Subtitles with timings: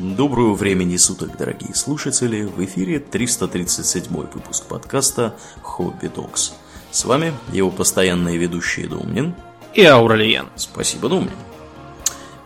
[0.00, 2.44] Доброго времени суток, дорогие слушатели!
[2.44, 6.54] В эфире 337 выпуск подкаста «Хобби Докс».
[6.90, 9.34] С вами его постоянные ведущие Думнин
[9.74, 10.46] и Ауралиен.
[10.56, 11.36] Спасибо, Думнин.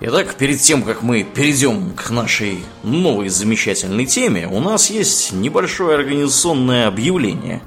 [0.00, 5.95] Итак, перед тем, как мы перейдем к нашей новой замечательной теме, у нас есть небольшое
[5.95, 7.62] организационное объявление.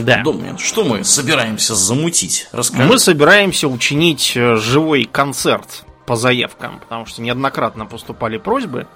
[0.00, 0.22] Да.
[0.22, 2.48] Думнин, что мы собираемся замутить?
[2.52, 2.88] Расскажи.
[2.88, 8.86] Мы собираемся учинить э, живой концерт по заявкам, потому что неоднократно поступали просьбы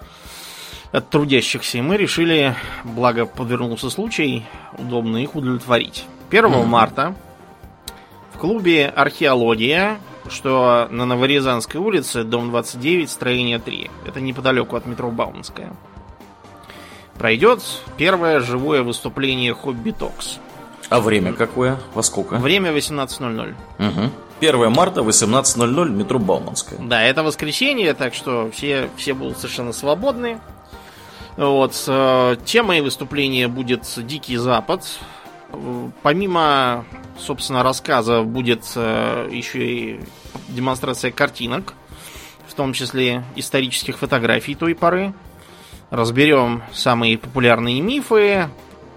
[0.92, 2.54] от трудящихся, и мы решили,
[2.84, 4.44] благо подвернулся случай,
[4.76, 6.04] удобно их удовлетворить.
[6.30, 6.64] 1 mm-hmm.
[6.64, 7.14] марта
[8.34, 15.10] в клубе «Археология», что на Новорязанской улице, дом 29, строение 3, это неподалеку от метро
[15.10, 15.72] Бауманская,
[17.18, 17.62] пройдет
[17.96, 20.38] первое живое выступление «Хобби Токс».
[20.88, 21.78] А время какое?
[21.94, 22.36] Во сколько?
[22.36, 23.54] Время 18.00.
[23.78, 24.10] Угу.
[24.40, 26.80] 1 марта, 18.00, метро Бауманская.
[26.80, 30.40] Да, это воскресенье, так что все, все будут совершенно свободны.
[31.36, 34.84] Вот, э, темой выступления будет Дикий Запад.
[36.02, 36.84] Помимо,
[37.18, 40.00] собственно, рассказа будет э, еще и
[40.48, 41.74] демонстрация картинок,
[42.46, 45.12] в том числе исторических фотографий той поры.
[45.90, 48.48] Разберем самые популярные мифы,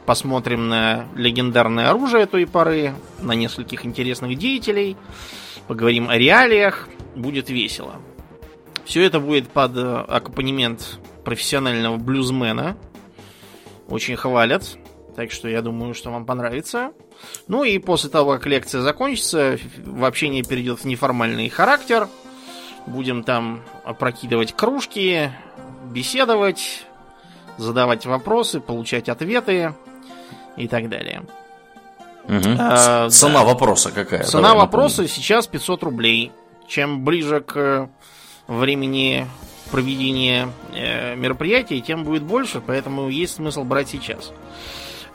[0.06, 4.96] посмотрим на легендарное оружие той поры, на нескольких интересных деятелей,
[5.68, 7.96] поговорим о реалиях, будет весело.
[8.86, 12.78] Все это будет под э, аккомпанемент профессионального блюзмена.
[13.88, 14.78] Очень хвалят.
[15.16, 16.92] Так что я думаю, что вам понравится.
[17.48, 22.08] Ну и после того, как лекция закончится, в общение перейдет в неформальный характер.
[22.86, 25.32] Будем там опрокидывать кружки,
[25.86, 26.86] беседовать,
[27.58, 29.74] задавать вопросы, получать ответы
[30.58, 31.24] и так далее.
[32.26, 32.56] Угу.
[32.58, 33.46] А, Цена да.
[33.46, 34.24] вопроса какая?
[34.24, 35.16] Цена Давай вопроса напомним.
[35.16, 36.32] сейчас 500 рублей.
[36.68, 37.90] Чем ближе к
[38.48, 39.28] времени
[39.74, 44.32] проведения э, мероприятия, тем будет больше, поэтому есть смысл брать сейчас.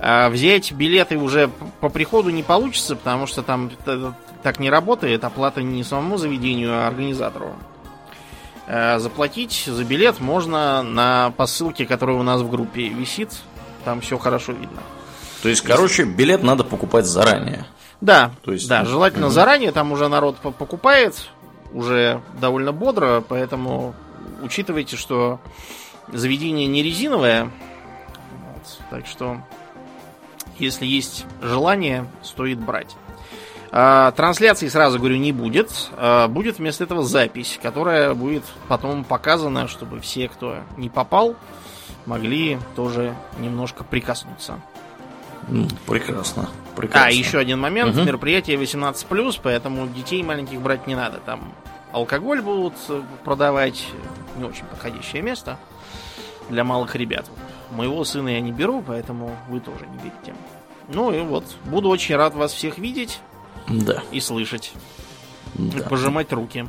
[0.01, 1.49] А взять билеты уже
[1.79, 3.71] по приходу не получится, потому что там
[4.43, 7.55] так не работает, оплата не самому заведению, а организатору.
[8.67, 13.31] А заплатить за билет можно на посылке, которая у нас в группе висит.
[13.85, 14.83] Там все хорошо видно.
[15.41, 17.65] То есть, короче, билет надо покупать заранее.
[18.01, 19.35] Да, То есть, да, желательно угу.
[19.35, 21.29] заранее, там уже народ покупает,
[21.73, 23.95] уже довольно бодро, поэтому
[24.41, 25.41] учитывайте, что
[26.13, 27.45] заведение не резиновое.
[27.45, 29.41] Вот, так что,
[30.59, 32.97] если есть желание, стоит брать.
[33.71, 35.71] А, трансляции, сразу говорю, не будет.
[35.93, 41.37] А, будет вместо этого запись, которая будет потом показана, чтобы все, кто не попал,
[42.07, 44.61] могли тоже немножко прикоснуться.
[45.87, 46.49] Прекрасно.
[46.77, 47.09] Прекрасно.
[47.09, 47.97] А, еще один момент.
[47.97, 48.05] Угу.
[48.05, 51.19] Мероприятие 18+, поэтому детей маленьких брать не надо.
[51.19, 51.53] Там
[51.93, 52.75] алкоголь будут
[53.25, 53.87] продавать.
[54.37, 55.59] Не очень подходящее место
[56.49, 57.27] для малых ребят.
[57.73, 60.35] Моего сына я не беру, поэтому вы тоже не берите.
[60.89, 63.21] Ну и вот, буду очень рад вас всех видеть.
[63.69, 64.03] Да.
[64.11, 64.73] И слышать.
[65.55, 65.79] Да.
[65.79, 66.67] И пожимать руки.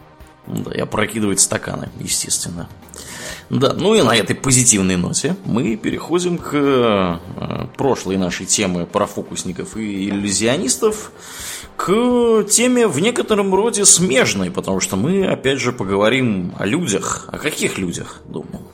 [0.50, 2.68] Да, и опрокидывать стаканы, естественно.
[3.50, 7.18] Да, ну и на этой позитивной ноте мы переходим к э,
[7.78, 11.12] прошлой нашей теме про фокусников и иллюзионистов,
[11.76, 17.30] к теме в некотором роде смежной, потому что мы опять же поговорим о людях.
[17.32, 18.66] О каких людях, думаю?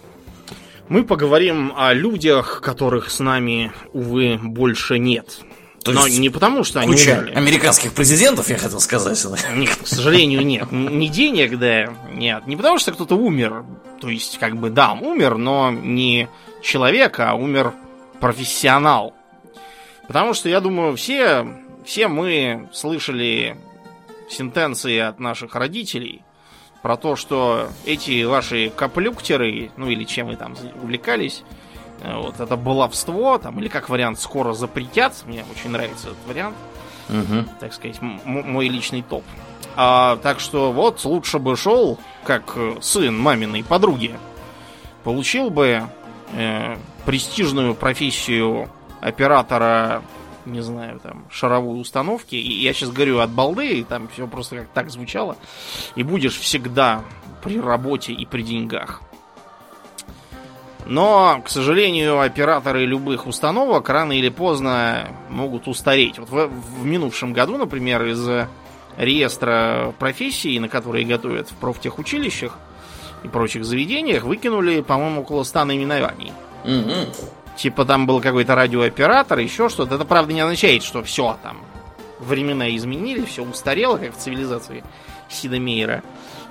[0.87, 5.39] Мы поговорим о людях, которых с нами, увы, больше нет.
[5.85, 7.35] То Но не потому, что они куча умерли.
[7.35, 9.23] американских президентов, я хотел сказать.
[9.55, 10.71] Нет, к сожалению, нет.
[10.71, 12.47] Не денег, да, нет.
[12.47, 13.63] Не потому, что кто-то умер.
[14.01, 16.27] То есть, как бы, да, умер, но не
[16.63, 17.75] человек, а умер
[18.19, 19.13] профессионал.
[20.07, 21.45] Потому что, я думаю, все,
[21.85, 23.55] все мы слышали
[24.27, 26.23] сентенции от наших родителей
[26.81, 31.43] про то, что эти ваши каплюктеры, ну или чем вы там увлекались,
[32.03, 35.13] вот это баловство, там, или как вариант скоро запретят.
[35.25, 36.55] Мне очень нравится этот вариант.
[37.09, 37.45] Угу.
[37.59, 39.23] Так сказать, мой личный топ.
[39.75, 44.15] А, так что вот лучше бы шел, как э, сын маминой подруги.
[45.03, 45.83] Получил бы
[46.33, 48.69] э, престижную профессию
[49.01, 50.01] оператора,
[50.45, 52.35] не знаю, там, шаровой установки.
[52.35, 55.35] И я сейчас говорю от балды, и там все просто как так звучало.
[55.95, 57.03] И будешь всегда
[57.43, 59.01] при работе и при деньгах.
[60.85, 66.19] Но, к сожалению, операторы любых установок рано или поздно могут устареть.
[66.19, 68.47] Вот в, в минувшем году, например, из
[68.97, 72.57] реестра профессий, на которые готовят в профтехучилищах
[73.23, 76.31] и прочих заведениях, выкинули, по-моему, около 100 наименований.
[76.63, 77.57] Угу.
[77.57, 79.95] Типа там был какой-то радиооператор, еще что-то.
[79.95, 81.57] Это, правда, не означает, что все там
[82.19, 84.83] времена изменили, все устарело, как в цивилизации
[85.29, 86.03] Сида Мейера.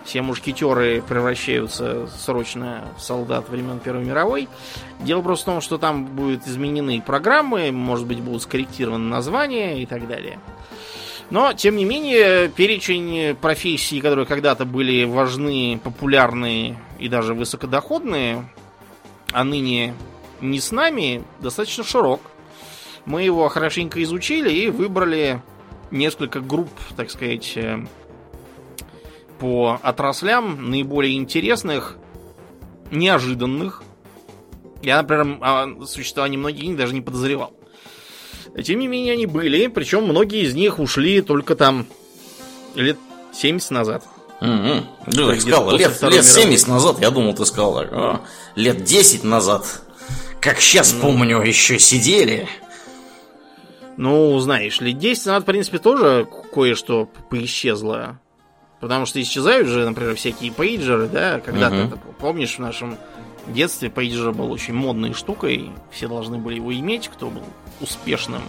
[0.04, 4.48] Все мушкетеры превращаются срочно в солдат времен Первой мировой.
[5.00, 9.86] Дело просто в том, что там будут изменены программы, может быть, будут скорректированы названия и
[9.86, 10.38] так далее.
[11.30, 18.46] Но, тем не менее, перечень профессий, которые когда-то были важны, популярны и даже высокодоходные,
[19.32, 19.94] а ныне
[20.42, 22.20] не с нами, достаточно широк.
[23.06, 25.42] Мы его хорошенько изучили и выбрали
[25.90, 27.84] несколько групп, так сказать, э,
[29.38, 31.96] по отраслям наиболее интересных,
[32.90, 33.82] неожиданных.
[34.82, 37.52] Я, например, о существовании многих даже не подозревал.
[38.62, 41.86] Тем не менее, они были, причем многие из них ушли только там
[42.74, 42.98] лет
[43.32, 44.04] 70 назад.
[44.40, 48.20] Ну, так сказал, лет, лет 70 назад, я думал, ты сказал, а,
[48.54, 49.64] лет 10 назад,
[50.40, 52.46] как сейчас ну, помню, еще сидели.
[53.96, 58.20] Ну, знаешь, лет 10 назад, в принципе, тоже кое-что поисчезло.
[58.80, 61.98] Потому что исчезают же, например, всякие пейджеры, да, когда-то, угу.
[62.18, 62.98] помнишь, в нашем
[63.46, 67.44] детстве пейджер был очень модной штукой, все должны были его иметь, кто был
[67.80, 68.42] успешным.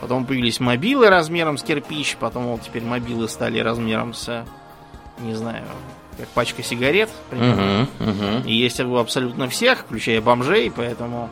[0.00, 4.44] Потом появились мобилы размером с кирпич, потом вот теперь мобилы стали размером с,
[5.18, 5.64] не знаю,
[6.16, 7.88] как пачка сигарет, примерно.
[7.98, 8.46] Uh-huh, uh-huh.
[8.46, 11.30] И есть у абсолютно всех, включая бомжей, поэтому...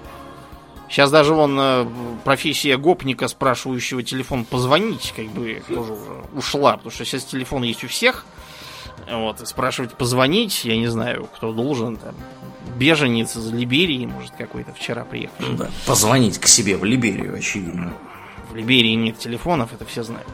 [0.89, 1.87] Сейчас даже вон э,
[2.25, 7.83] профессия гопника, спрашивающего телефон позвонить, как бы тоже уже ушла, потому что сейчас телефон есть
[7.85, 8.25] у всех.
[9.11, 12.15] Вот, и спрашивать позвонить, я не знаю, кто должен, там,
[12.77, 15.35] беженец из Либерии, может, какой-то вчера приехал.
[15.57, 17.93] Да, позвонить к себе в Либерию, очевидно.
[18.51, 20.29] В Либерии нет телефонов, это все знают.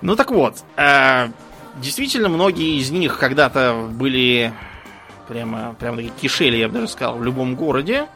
[0.00, 1.28] Ну так вот, э,
[1.76, 4.52] действительно, многие из них когда-то были
[5.26, 8.06] прямо, прямо такие кишели, я бы даже сказал, в любом городе.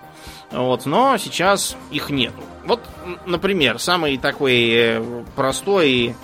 [0.52, 2.42] Вот, но сейчас их нету.
[2.64, 2.80] Вот,
[3.26, 6.14] например, самый такой э, простой,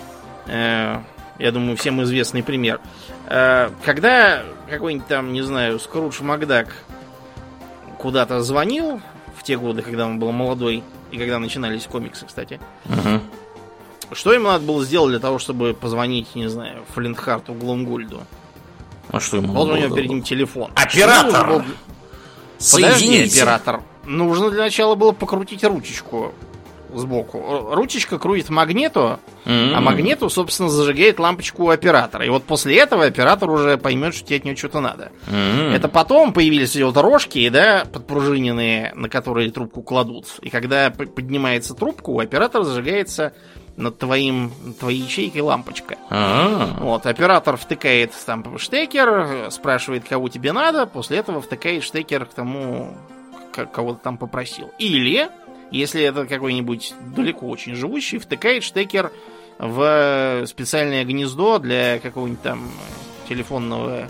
[0.47, 0.99] э,
[1.39, 2.79] я думаю, всем известный пример.
[3.25, 6.67] Э, когда какой-нибудь там, не знаю, Скрудж Макдак
[7.97, 9.01] куда-то звонил
[9.35, 13.19] в те годы, когда он был молодой, и когда начинались комиксы, кстати, угу.
[14.13, 18.21] что ему надо было сделать для того, чтобы позвонить, не знаю, Флинтхарту Глумгульду?
[19.09, 20.71] А что ему Вот у него перед ним телефон.
[20.75, 21.47] Оператор!
[21.47, 21.63] Был...
[22.59, 23.81] Подожди, оператор.
[24.09, 26.33] Нужно для начала было покрутить ручечку
[26.91, 27.69] сбоку.
[27.71, 29.73] Ручечка крутит магниту, mm-hmm.
[29.75, 32.25] а магниту, собственно, зажигает лампочку у оператора.
[32.25, 35.11] И вот после этого оператор уже поймет, что тебе от него что-то надо.
[35.27, 35.75] Mm-hmm.
[35.75, 40.25] Это потом появились эти вот рожки, да, подпружиненные, на которые трубку кладут.
[40.41, 43.33] И когда поднимается трубка, у оператора зажигается
[43.77, 45.97] над твоим, твоей ячейкой лампочка.
[46.09, 46.83] А-а-а.
[46.83, 52.97] Вот, оператор втыкает там штекер, спрашивает, кого тебе надо, после этого втыкает штекер к тому,
[53.65, 54.71] кого ты там попросил.
[54.79, 55.29] Или
[55.71, 59.11] если это какой-нибудь далеко очень живущий, втыкает штекер
[59.57, 62.71] в специальное гнездо для какого-нибудь там
[63.27, 64.07] телефонного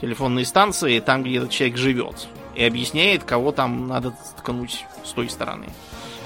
[0.00, 2.28] телефонной станции, там, где этот человек живет.
[2.54, 5.66] И объясняет, кого там надо ткнуть с той стороны.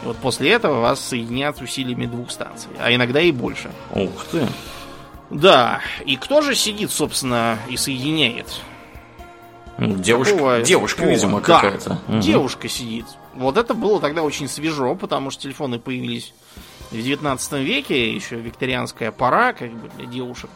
[0.02, 3.70] И вот после этого вас соединят усилиями двух станций, а иногда и больше.
[3.92, 4.46] Ух ты!
[5.30, 8.60] Да, и кто же сидит, собственно, и соединяет?
[9.78, 10.62] Девушка, Какого...
[10.62, 11.98] девушка видимо, да, какая-то.
[12.08, 12.18] Угу.
[12.20, 13.06] Девушка сидит.
[13.34, 16.32] Вот это было тогда очень свежо, потому что телефоны появились
[16.90, 20.50] в 19 веке, еще викторианская пора, как бы для девушек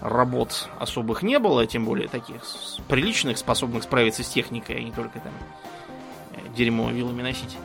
[0.00, 2.42] работ особых не было, тем более таких
[2.88, 5.32] приличных, способных справиться с техникой, а не только там
[6.32, 7.56] э, дерьмо вилами носить.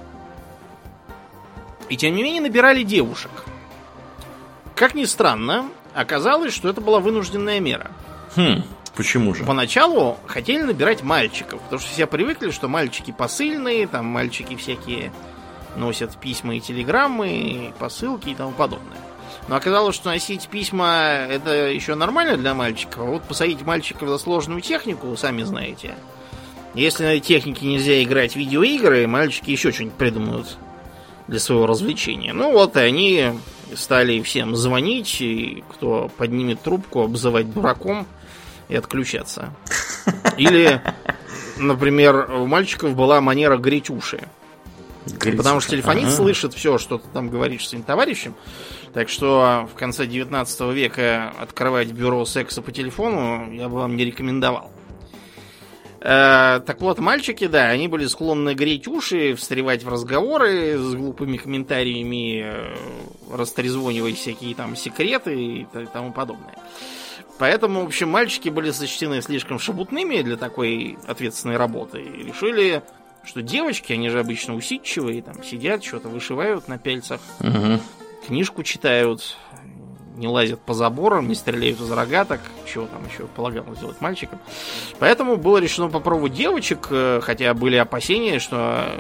[1.89, 3.31] И тем не менее набирали девушек.
[4.75, 7.91] Как ни странно, оказалось, что это была вынужденная мера.
[8.35, 8.63] Хм.
[8.99, 9.45] Почему же?
[9.45, 15.13] Поначалу хотели набирать мальчиков, потому что все привыкли, что мальчики посыльные, там мальчики всякие
[15.77, 18.97] носят письма и телеграммы, посылки и тому подобное.
[19.47, 24.17] Но оказалось, что носить письма это еще нормально для мальчиков, а вот посадить мальчиков за
[24.17, 25.95] сложную технику, сами знаете.
[26.73, 30.57] Если на этой технике нельзя играть в видеоигры, мальчики еще что-нибудь придумают
[31.29, 32.33] для своего развлечения.
[32.33, 33.31] Ну вот, и они
[33.75, 38.05] стали всем звонить, и кто поднимет трубку, обзывать дураком–
[38.69, 39.53] и отключаться.
[40.37, 40.81] Или,
[41.57, 44.21] например, у мальчиков была манера греть уши.
[45.05, 46.15] Греть Потому что телефонист ага.
[46.15, 48.35] слышит все, что ты там говоришь своим товарищам.
[48.93, 54.05] Так что в конце 19 века открывать бюро секса по телефону я бы вам не
[54.05, 54.71] рекомендовал.
[56.01, 61.37] Э, так вот, мальчики, да, они были склонны греть уши, встревать в разговоры с глупыми
[61.37, 62.75] комментариями, э,
[63.35, 66.55] растрезвонивать всякие там секреты и тому подобное.
[67.39, 72.01] Поэтому, в общем, мальчики были сочтены слишком шабутными для такой ответственной работы.
[72.01, 72.83] И решили,
[73.23, 77.79] что девочки, они же обычно усидчивые, там сидят, что-то вышивают на пельцах, угу.
[78.27, 79.37] книжку читают,
[80.17, 84.39] не лазят по заборам, не стреляют из рогаток, чего там еще полагалось делать мальчикам.
[84.99, 88.91] Поэтому было решено попробовать девочек, э, хотя были опасения, что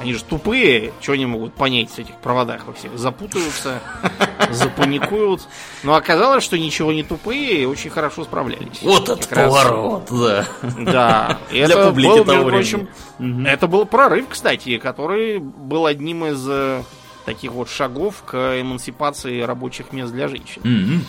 [0.00, 2.96] они же тупые, что они могут понять в этих проводах во всех?
[2.96, 3.80] Запутаются,
[4.50, 5.42] запаникуют.
[5.82, 8.80] Но оказалось, что ничего не тупые и очень хорошо справлялись.
[8.82, 10.44] Вот этот поворот, да.
[10.78, 11.38] Да.
[11.50, 12.50] Для Это публики был, того времени.
[12.50, 13.46] прочим, Мгм.
[13.46, 16.82] это был прорыв, кстати, который был одним из э,
[17.24, 20.62] таких вот шагов к эмансипации рабочих мест для женщин.
[20.64, 21.04] Мгм.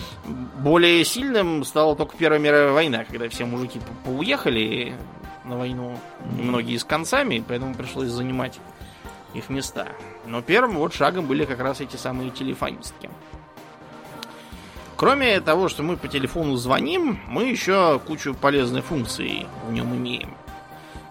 [0.63, 4.93] Более сильным стала только Первая мировая война, когда все мужики по- поуехали
[5.45, 5.97] на войну,
[6.37, 8.59] и многие с концами, поэтому пришлось занимать
[9.33, 9.87] их места.
[10.25, 13.09] Но первым вот шагом были как раз эти самые телефонистки.
[14.99, 20.33] Кроме того, что мы по телефону звоним, мы еще кучу полезной функций в нем имеем.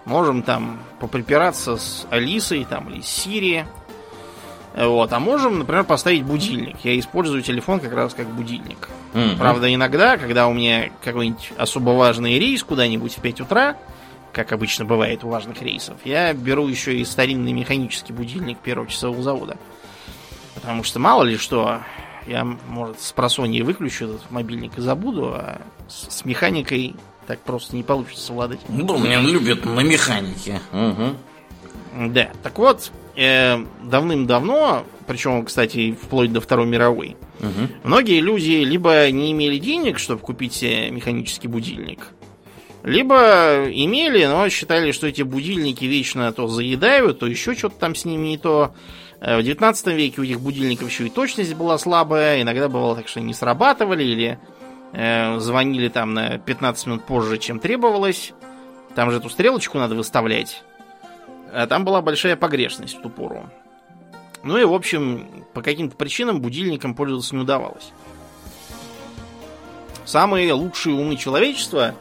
[0.04, 3.64] Можем там поприпираться с Алисой там, или с Сири.
[4.76, 5.10] Вот.
[5.10, 6.76] А можем, например, поставить будильник.
[6.84, 8.90] Я использую телефон как раз как будильник.
[9.14, 9.38] Мгм.
[9.38, 13.74] Правда, иногда, когда у меня какой-нибудь особо важный рейс куда-нибудь в 5 утра,
[14.34, 19.22] как обычно бывает у важных рейсов, я беру еще и старинный механический будильник первого часового
[19.22, 19.56] завода.
[20.54, 21.80] Потому что мало ли что,
[22.28, 26.94] я, может, с просонья выключу этот мобильник и забуду, а с, с механикой
[27.26, 28.60] так просто не получится совладать.
[28.68, 30.60] Ну, меня любят на механике.
[30.72, 31.16] Мгм.
[32.12, 37.70] Да, так вот, э, давным-давно, причем, кстати, вплоть до Второй мировой, Мгм.
[37.84, 42.08] Многие люди либо не имели денег, чтобы купить себе механический будильник,
[42.82, 48.04] либо имели, но считали, что эти будильники вечно то заедают, то еще что-то там с
[48.04, 48.74] ними не то.
[49.20, 53.08] Э, В 19 веке у этих будильников еще и точность была слабая, иногда бывало так,
[53.08, 54.38] что они не срабатывали или
[54.92, 58.32] э, звонили там на 15 минут позже, чем требовалось.
[58.94, 60.62] Там же эту стрелочку надо выставлять.
[61.52, 63.48] А там была большая погрешность в ту пору.
[64.42, 67.92] Ну и, в общем, по каким-то причинам будильником пользоваться не удавалось.
[70.04, 71.94] Самые лучшие умы человечества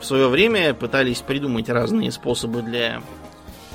[0.00, 3.00] в свое время пытались придумать разные способы для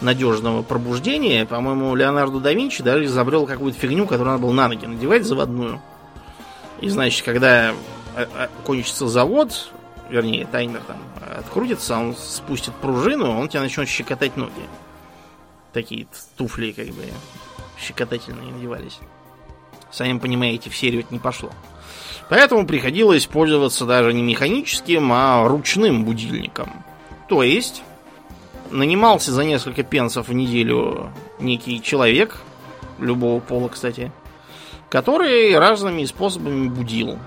[0.02, 1.46] надежного пробуждения.
[1.46, 5.82] По-моему, Леонардо да Винчи даже изобрел какую-то фигню, которую надо было на ноги надевать заводную.
[6.82, 7.74] И значит, когда
[8.16, 9.72] а, а, кончится завод,
[10.10, 10.98] вернее, таймер там
[11.38, 14.52] открутится, он спустит пружину, он тебе начнет щекотать ноги.
[15.72, 16.08] Такие
[16.38, 17.06] туфли, как бы,
[17.80, 19.00] щекотательные надевались.
[19.92, 21.52] Сами понимаете, в серию это не пошло.
[22.30, 26.84] Поэтому приходилось пользоваться даже не механическим, а ручным будильником.
[27.30, 27.84] То есть,
[28.72, 32.42] нанимался за несколько пенсов в неделю некий человек,
[33.00, 34.12] любого пола, кстати,
[34.90, 37.18] который разными способами будил.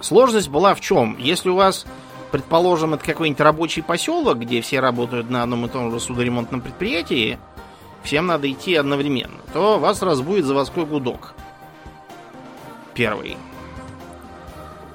[0.00, 1.16] Сложность была в чем?
[1.18, 1.86] Если у вас,
[2.30, 7.38] предположим, это какой-нибудь рабочий поселок, где все работают на одном и том же судоремонтном предприятии,
[8.02, 11.34] всем надо идти одновременно, то вас разбудит заводской гудок.
[12.94, 13.36] Первый.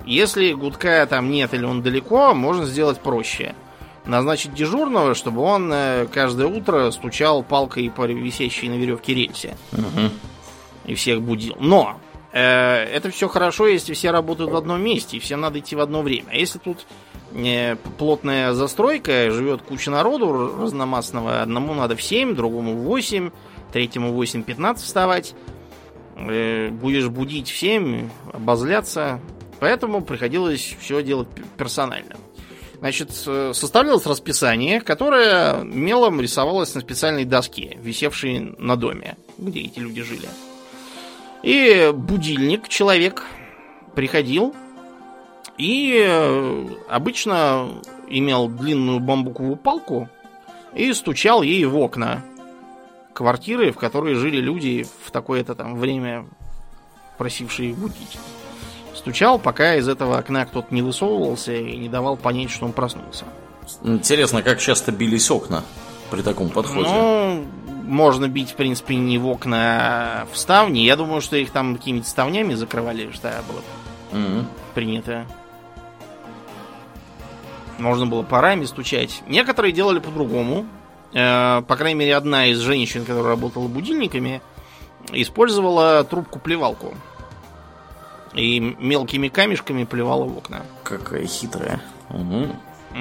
[0.06, 3.56] Если гудка там нет или он далеко, можно сделать проще.
[4.08, 10.12] Назначить дежурного, чтобы он э, каждое утро стучал палкой по висящей на веревке рельсе Мгм.
[10.86, 11.58] и всех будил.
[11.60, 12.00] Но
[12.32, 15.82] э, это все хорошо, если все работают в одном месте, и всем надо идти в
[15.82, 16.28] одно время.
[16.32, 16.86] А если тут
[17.34, 23.32] э, плотная застройка, живет куча народу разномастного, одному надо в 7, другому в 8,
[23.74, 25.36] третьему в 8.15 вставать,
[26.16, 29.20] э, будешь будить в 7, обозляться.
[29.60, 32.16] Поэтому приходилось все делать персонально.
[32.79, 40.03] Значит, составлялось расписание, которое мелом рисовалось на специальной доске, висевшей на доме, где эти люди
[40.03, 40.29] жили.
[41.41, 43.24] И будильник, человек,
[43.96, 44.55] приходил
[45.57, 50.07] и э, обычно имел длинную бамбуковую палку
[50.75, 52.24] и стучал ей в окна
[53.13, 56.27] квартиры, в которой жили люди в такое-то там время,
[57.17, 58.19] просившие будить.
[59.08, 63.24] Стучал, пока из этого окна кто-то не высовывался и не давал понять, что он проснулся.
[63.84, 65.64] Интересно, как часто бились окна
[66.12, 66.90] при таком подходе?
[66.90, 67.46] Ну,
[67.86, 70.80] можно бить, в принципе, не в окна, а в ставни.
[70.80, 73.62] Я думаю, что их там какими-то ставнями закрывали, что было
[74.22, 74.46] Мгм.
[74.76, 75.26] принято.
[77.78, 79.24] Можно было парами стучать.
[79.28, 80.66] Некоторые делали по-другому.
[81.14, 84.42] Э, По крайней мере, одна из женщин, которая работала будильниками,
[85.14, 86.94] использовала трубку-плевалку.
[88.38, 90.62] И мелкими камешками плевала в окна.
[90.84, 91.82] Какая хитрая.
[92.10, 92.56] Мгм.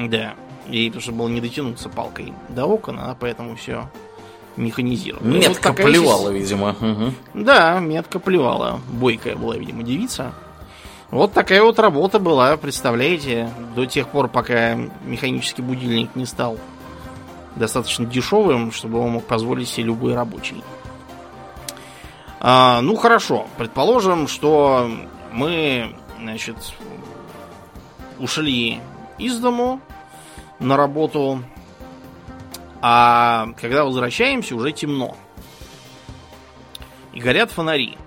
[0.08, 0.34] Да.
[0.66, 3.88] Ей что было не дотянуться палкой до окон, она поэтому все
[4.56, 5.22] механизировала.
[5.22, 6.74] Вот Метко такая плевала, видимо.
[6.80, 7.14] Мгм.
[7.34, 8.80] Да, метко плевала.
[8.90, 10.32] Бойкая была, видимо, девица.
[11.10, 14.74] Вот такая вот работа была, представляете, до тех пор, пока
[15.04, 16.58] механический будильник не стал
[17.54, 20.64] достаточно дешевым, чтобы его мог позволить себе любой рабочий.
[22.40, 24.90] А, ну хорошо, предположим, что
[25.36, 26.56] мы, значит,
[28.18, 28.80] ушли
[29.18, 29.80] из дому
[30.58, 31.42] на работу,
[32.80, 35.14] а когда возвращаемся, уже темно.
[37.12, 37.98] И горят фонари.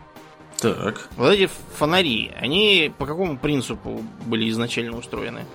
[0.57, 1.07] Так.
[1.17, 5.45] Вот эти фонари, они по какому принципу были изначально устроены?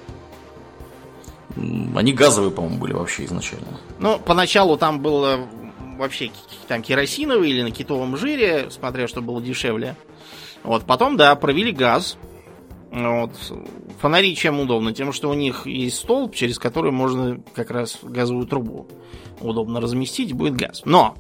[1.57, 3.81] Они газовые, по-моему, были вообще изначально.
[3.99, 5.41] Ну, поначалу там было
[5.99, 6.31] вообще
[6.69, 9.97] там керосиновый или на китовом жире, смотря что было дешевле.
[10.65, 12.17] Вот, потом, да, провели газ.
[12.91, 13.33] Вот.
[14.01, 14.93] Фонари чем удобно?
[14.93, 18.89] Тем, что у них есть столб, через который можно как раз газовую трубу
[19.41, 20.83] удобно разместить, будет газ.
[20.85, 21.17] Но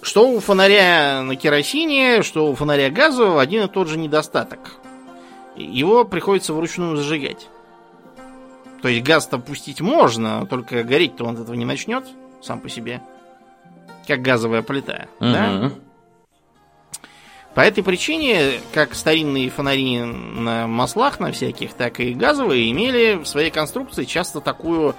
[0.00, 4.76] что у фонаря на керосине, что у фонаря газового один и тот же недостаток.
[5.56, 7.48] Его приходится вручную зажигать.
[8.80, 12.04] То есть газ-то пустить можно, только гореть-то он от этого не начнет
[12.40, 13.00] сам по себе.
[14.08, 15.06] Как газовая плита.
[15.20, 15.72] Да?
[17.54, 23.26] По этой причине, как старинные фонари на маслах на всяких, так и газовые имели в
[23.26, 24.94] своей конструкции часто такую,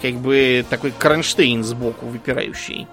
[0.00, 2.86] как бы, такой кронштейн сбоку выпирающий.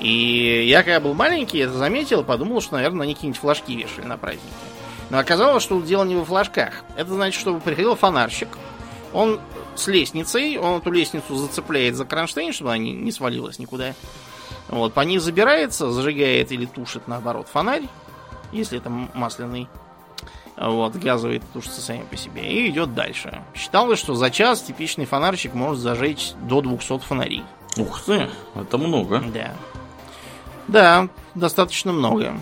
[0.00, 4.18] И я, когда был маленький, это заметил, подумал, что, наверное, они какие-нибудь флажки вешали на
[4.18, 4.44] праздники.
[5.10, 6.82] Но оказалось, что дело не во флажках.
[6.96, 8.48] Это значит, что приходил фонарщик,
[9.12, 9.40] он
[9.76, 13.94] с лестницей, он эту лестницу зацепляет за кронштейн, чтобы она не, не свалилась никуда.
[14.68, 17.84] Вот, по ней забирается, зажигает или тушит, наоборот, фонарь,
[18.54, 19.68] если это масляный.
[20.56, 22.42] Вот, газовый тушится сами по себе.
[22.42, 23.42] И идет дальше.
[23.54, 27.42] Считалось, что за час типичный фонарщик может зажечь до 200 фонарей.
[27.76, 29.22] Ух ты, это много.
[29.32, 29.52] Да.
[30.68, 32.34] Да, достаточно много.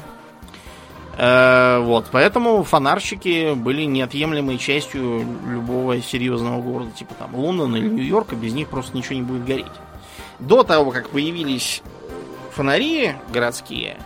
[1.17, 8.37] Э, вот, поэтому фонарщики были неотъемлемой частью любого серьезного города, типа там Лондона или Нью-Йорка,
[8.37, 9.67] без них просто ничего не будет гореть.
[10.39, 11.83] До того, как появились
[12.53, 13.99] фонари городские,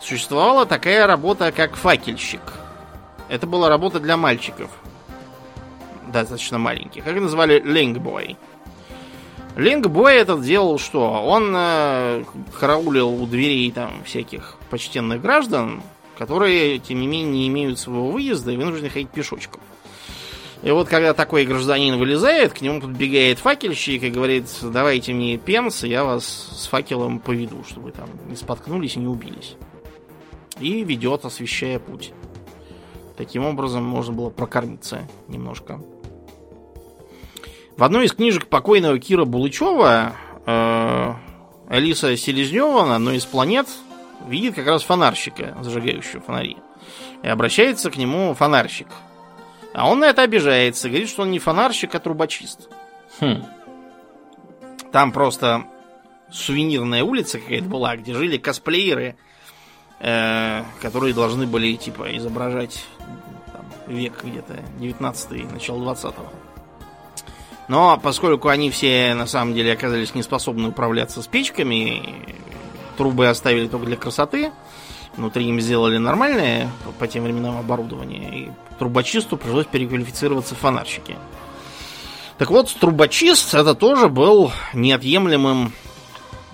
[0.00, 2.40] существовала такая работа, как факельщик.
[3.28, 4.70] Это была работа для мальчиков,
[6.08, 7.04] достаточно маленьких.
[7.04, 8.36] Как их называли лингбой.
[9.56, 11.10] Лингбой этот делал что?
[11.10, 12.24] Он э,
[12.58, 15.82] караулил у дверей там всяких почтенных граждан,
[16.16, 19.60] которые, тем не менее, не имеют своего выезда и вынуждены ходить пешочком.
[20.62, 25.84] И вот когда такой гражданин вылезает, к нему подбегает факельщик и говорит, давайте мне пенс,
[25.84, 29.56] я вас с факелом поведу, чтобы там не споткнулись и не убились.
[30.60, 32.12] И ведет, освещая путь.
[33.16, 35.80] Таким образом можно было прокормиться немножко.
[37.76, 40.14] В одной из книжек покойного Кира Булычева
[40.46, 41.14] э,
[41.68, 43.66] Алиса Селезнева на одной из планет
[44.26, 46.58] видит как раз фонарщика, зажигающего фонари.
[47.22, 48.88] И обращается к нему фонарщик.
[49.72, 52.68] А он на это обижается, говорит, что он не фонарщик, а трубочист.
[53.20, 53.44] Хм.
[54.92, 55.64] Там просто
[56.30, 59.16] сувенирная улица какая-то была, где жили косплееры,
[60.00, 62.84] э, которые должны были, типа, изображать
[63.52, 66.32] там, век где-то 19 начало 20-го.
[67.68, 72.02] Но поскольку они все на самом деле оказались не способны управляться с печками,
[72.96, 74.50] трубы оставили только для красоты,
[75.16, 81.16] внутри им сделали нормальное по тем временам оборудование, и трубочисту пришлось переквалифицироваться в фонарщики.
[82.38, 85.72] Так вот, трубочист это тоже был неотъемлемым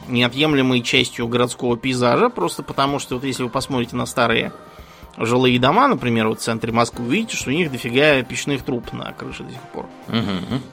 [0.09, 4.53] неотъемлемой частью городского пейзажа, просто потому что вот если вы посмотрите на старые
[5.19, 8.93] жилые дома, например, вот в центре Москвы, вы увидите, что у них дофига печных труб
[8.93, 9.87] на крыше до сих пор.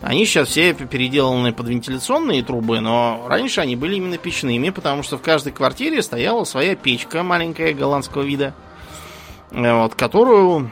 [0.02, 5.18] Они сейчас все переделаны под вентиляционные трубы, но раньше они были именно печными, потому что
[5.18, 8.54] в каждой квартире стояла своя печка маленькая голландского вида,
[9.52, 10.72] э, вот, которую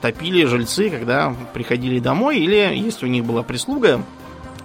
[0.00, 4.02] топили жильцы, когда приходили домой, или если у них была прислуга,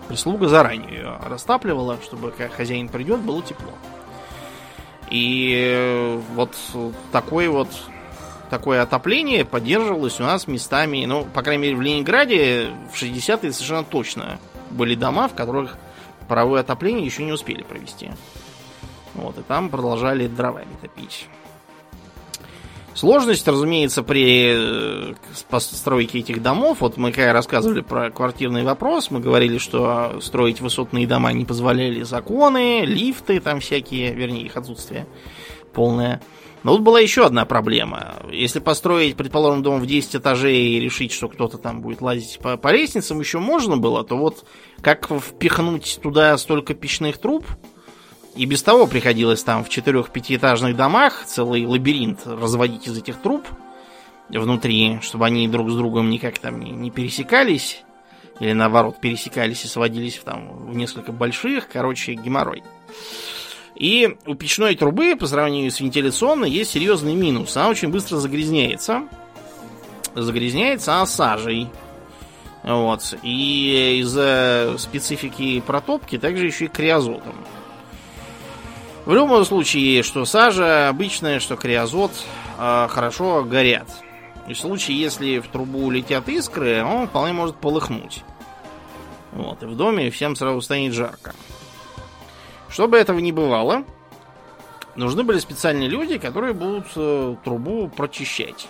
[0.10, 3.72] прислуга заранее ее растапливала, чтобы когда хозяин придет, было тепло.
[5.10, 6.56] И вот
[7.12, 7.70] такой вот
[8.50, 13.84] такое отопление поддерживалось у нас местами, ну, по крайней мере, в Ленинграде в 60-е совершенно
[13.84, 14.40] точно
[14.72, 15.78] были дома, в которых
[16.28, 18.12] паровое отопление еще не успели провести.
[19.14, 21.28] Вот, и там продолжали дровами топить.
[22.96, 25.14] Сложность, разумеется, при э,
[25.50, 31.08] постройке этих домов, вот мы когда рассказывали про квартирный вопрос, мы говорили, что строить высотные
[31.08, 35.08] дома не позволяли законы, лифты там всякие, вернее, их отсутствие
[35.74, 36.22] полное.
[36.64, 38.18] Но тут была еще одна проблема.
[38.32, 42.58] Если построить, предположим, дом в 10 этажей и решить, что кто-то там будет лазить по,
[42.58, 44.46] по лестницам, еще можно было, то вот
[44.82, 47.46] как впихнуть туда столько печных труб,
[48.40, 53.46] и без того приходилось там в четырех-пятиэтажных домах целый лабиринт разводить из этих труб
[54.30, 57.84] внутри, чтобы они друг с другом никак там не, не пересекались,
[58.40, 62.64] или наоборот пересекались и сводились там, в несколько больших, короче, геморрой.
[63.76, 67.58] И у печной трубы, по сравнению с вентиляционной, есть серьезный минус.
[67.58, 69.04] Она очень быстро загрязняется.
[70.16, 71.68] загрязняется она сажей.
[72.64, 73.18] Вот.
[73.22, 77.36] И из-за специфики протопки также еще и криозотом.
[79.10, 82.12] В любом случае, что сажа обычная, что криозот
[82.60, 83.90] э, хорошо горят.
[84.48, 88.24] И в случае, если в трубу летят искры, он вполне может полыхнуть.
[89.32, 91.34] Вот, и в доме всем сразу станет жарко.
[92.70, 93.84] Чтобы этого не бывало,
[94.96, 98.68] нужны были специальные люди, которые будут э, трубу прочищать.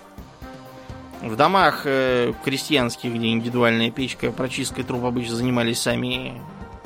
[1.21, 6.41] В домах э, крестьянских, где индивидуальная печка, прочисткой труб обычно занимались сами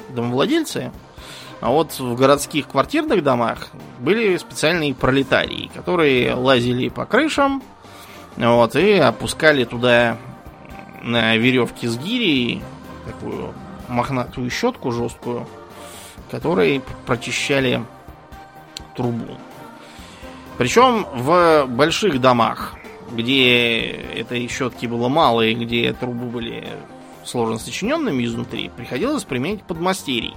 [0.09, 0.91] домовладельцы.
[1.63, 7.63] А вот в городских квартирных домах были специальные пролетарии, которые лазили по крышам
[8.35, 10.17] вот, и опускали туда
[11.01, 12.61] на веревке с гирей
[13.05, 13.53] такую
[13.87, 15.47] мохнатую щетку жесткую,
[16.29, 17.81] которой прочищали
[18.97, 19.37] трубу.
[20.57, 22.75] Причем в больших домах
[23.09, 26.67] где этой щетки было мало и где трубы были
[27.23, 30.35] сложно сочиненными изнутри, приходилось применять подмастерий.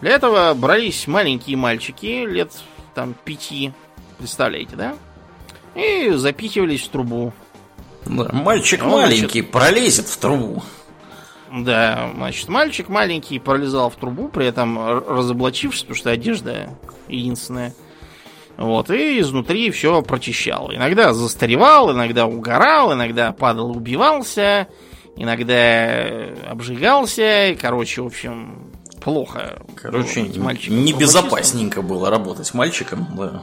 [0.00, 2.52] Для этого брались маленькие мальчики лет
[2.94, 3.72] там пяти,
[4.18, 4.96] представляете, да?
[5.74, 7.32] И запихивались в трубу.
[8.06, 10.62] Да, мальчик Он, маленький значит, пролезет в трубу.
[11.52, 16.70] Да, значит, мальчик маленький пролезал в трубу, при этом разоблачившись, потому что одежда
[17.08, 17.74] единственная–
[18.58, 20.72] вот, и изнутри все прочищал.
[20.74, 24.66] Иногда застаревал, иногда угорал, иногда падал убивался,
[25.14, 26.04] иногда
[26.44, 27.56] обжигался.
[27.60, 28.72] Короче, в общем,
[29.08, 29.58] плохо.
[29.74, 33.42] Короче, небезопасненько было работать с мальчиком, да.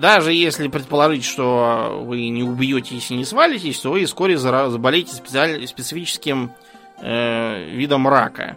[0.00, 5.66] Даже если предположить, что вы не убьетесь и не свалитесь, то вы вскоре заболеете специаль...
[5.66, 6.52] специфическим
[7.00, 8.56] э, видом рака,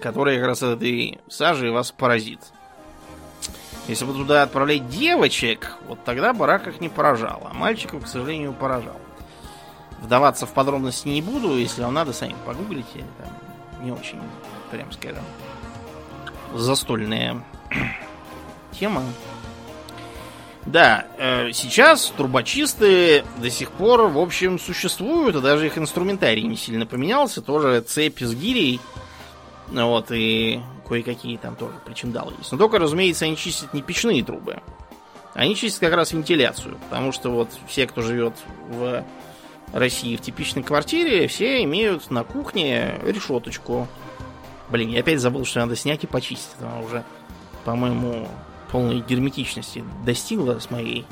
[0.00, 2.40] который как раз от этой сажи вас поразит.
[3.86, 8.08] Если бы туда отправлять девочек, вот тогда бы рак их не поражал, а мальчиков, к
[8.08, 9.00] сожалению, поражал.
[10.00, 13.04] Вдаваться в подробности не буду, если вам надо, сами погуглите.
[13.18, 13.41] Там
[13.82, 14.20] не очень,
[14.70, 15.24] прям скажем,
[16.54, 17.42] застольная
[18.78, 19.02] тема.
[20.64, 26.56] Да, э, сейчас трубочисты до сих пор, в общем, существуют, и даже их инструментарий не
[26.56, 27.42] сильно поменялся.
[27.42, 28.80] Тоже цепь с гирей.
[29.68, 32.52] Вот, и кое-какие там тоже причиндалы есть.
[32.52, 34.60] Но только, разумеется, они чистят не печные трубы.
[35.34, 36.78] Они чистят как раз вентиляцию.
[36.88, 38.34] Потому что вот все, кто живет
[38.68, 39.04] в
[39.72, 43.88] России в типичной квартире, все имеют на кухне решеточку.
[44.68, 46.56] Блин, я опять забыл, что надо снять и почистить.
[46.60, 47.04] Она уже,
[47.64, 48.28] по-моему,
[48.72, 51.04] полной герметичности достигла с моей.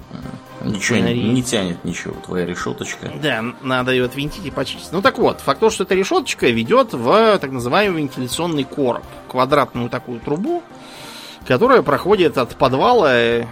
[0.62, 3.12] Ничего не, не тянет ничего, твоя решеточка.
[3.22, 4.92] Да, надо ее отвинтить и почистить.
[4.92, 9.04] Ну так вот, факт то, что эта решеточка ведет в так называемый вентиляционный короб.
[9.28, 10.62] Квадратную такую трубу,
[11.46, 13.44] которая проходит от подвала э,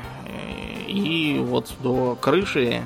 [0.87, 2.83] и вот до крыши,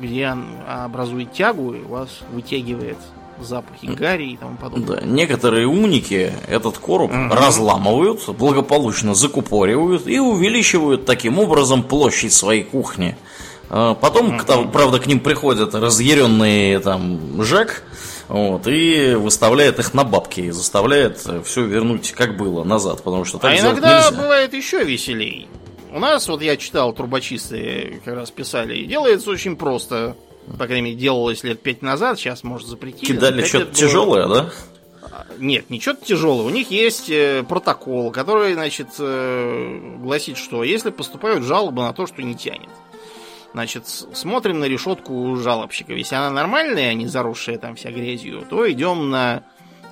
[0.00, 0.34] где
[0.66, 2.98] образует тягу и вас вытягивает
[3.40, 5.00] запахи гари и тому подобное.
[5.00, 7.34] Да, некоторые умники этот короб угу.
[7.34, 13.16] разламывают, благополучно закупоривают и увеличивают таким образом площадь своей кухни.
[13.70, 14.68] А потом, угу.
[14.72, 17.82] правда, к ним приходят разъяренные там Жек,
[18.28, 23.38] вот, и выставляет их на бабки и заставляет все вернуть как было назад, потому что
[23.38, 24.22] так А иногда нельзя.
[24.22, 25.48] бывает еще веселей.
[25.94, 30.16] У нас, вот я читал, трубочисты как раз писали, делается очень просто.
[30.58, 33.12] По крайней мере, делалось лет пять назад, сейчас, может, запретили.
[33.12, 33.74] Кидали что-то было...
[33.74, 34.50] тяжелое, да?
[35.02, 36.46] А, нет, не что-то тяжелое.
[36.46, 42.08] У них есть э, протокол, который, значит, э, гласит, что если поступают жалобы на то,
[42.08, 42.70] что не тянет,
[43.52, 45.92] значит, смотрим на решетку жалобщика.
[45.92, 49.44] Если она нормальная, а не заросшая там вся грязью, то идем на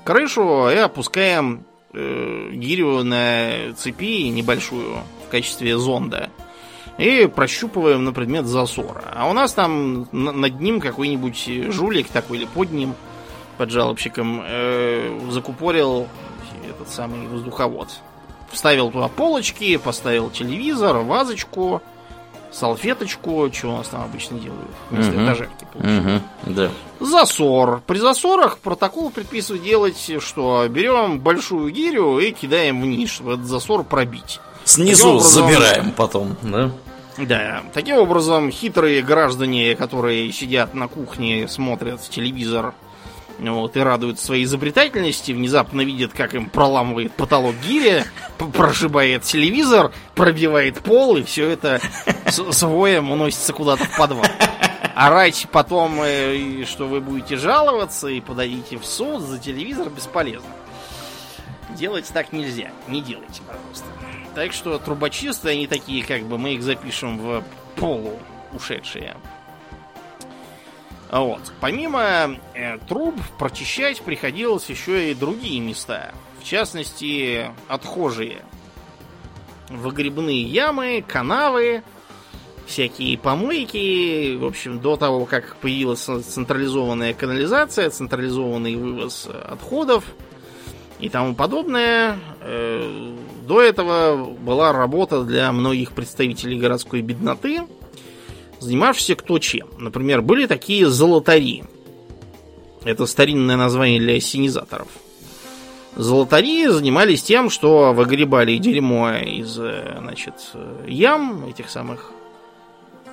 [0.02, 4.96] крышу и опускаем э, гирю на цепи небольшую
[5.32, 6.30] качестве зонда
[6.98, 9.02] и прощупываем на предмет засора.
[9.14, 12.94] А у нас там над ним какой-нибудь жулик такой или под ним,
[13.56, 16.06] под жалобщиком, э, закупорил
[16.68, 17.88] этот самый воздуховод.
[18.50, 21.80] Вставил туда полочки, поставил телевизор, вазочку,
[22.50, 25.24] салфеточку, что у нас там обычно делают, вместо угу.
[25.24, 26.20] этажерки угу.
[26.44, 26.70] да.
[27.00, 27.82] Засор.
[27.86, 33.84] При засорах протокол предписывает делать, что берем большую гирю и кидаем вниз, чтобы этот засор
[33.84, 34.40] пробить.
[34.64, 36.70] Снизу образом, забираем потом, да?
[37.18, 42.74] Да, таким образом хитрые граждане, которые сидят на кухне, смотрят телевизор
[43.38, 48.04] вот, и радуются своей изобретательности, внезапно видят, как им проламывает потолок гиря,
[48.52, 51.80] прошибает телевизор, пробивает пол, и все это
[52.26, 54.26] с воем уносится куда-то в подвал.
[54.94, 60.50] Орать потом, э, что вы будете жаловаться и подадите в суд за телевизор, бесполезно.
[61.70, 62.70] Делать так нельзя.
[62.88, 63.86] Не делайте, пожалуйста.
[64.34, 67.44] Так что трубочисты, они такие, как бы мы их запишем в
[67.76, 68.18] полу
[68.52, 69.16] ушедшие.
[71.10, 71.52] Вот.
[71.60, 76.12] Помимо э, труб прочищать приходилось еще и другие места.
[76.40, 78.42] В частности, отхожие.
[79.68, 81.82] Выгребные ямы, канавы,
[82.66, 84.36] всякие помойки.
[84.36, 90.04] В общем, до того, как появилась централизованная канализация, централизованный вывоз отходов
[90.98, 93.16] и тому подобное, э,
[93.46, 97.62] до этого была работа для многих представителей городской бедноты–
[98.62, 99.68] занимавшийся кто чем.
[99.78, 101.64] Например, были такие золотари.
[102.84, 104.88] Это старинное название для синизаторов.
[105.94, 110.34] Золотари занимались тем, что выгребали дерьмо из э, значит,
[110.86, 112.12] ям этих самых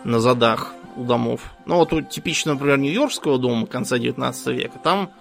[0.06, 1.42] на задах у домов.
[1.66, 4.80] Ну, вот тут типично, например, Нью-Йоркского дома конца 19 века.
[4.82, 5.12] Там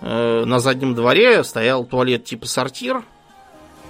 [0.00, 3.04] э, на заднем дворе стоял туалет типа сортир,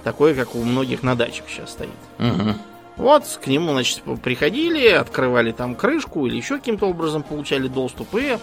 [0.07, 1.89] такой, как у многих на дачах сейчас стоит.
[2.17, 2.55] Угу.
[2.95, 8.37] Вот, к нему, значит, приходили, открывали там крышку или еще каким-то образом получали доступ и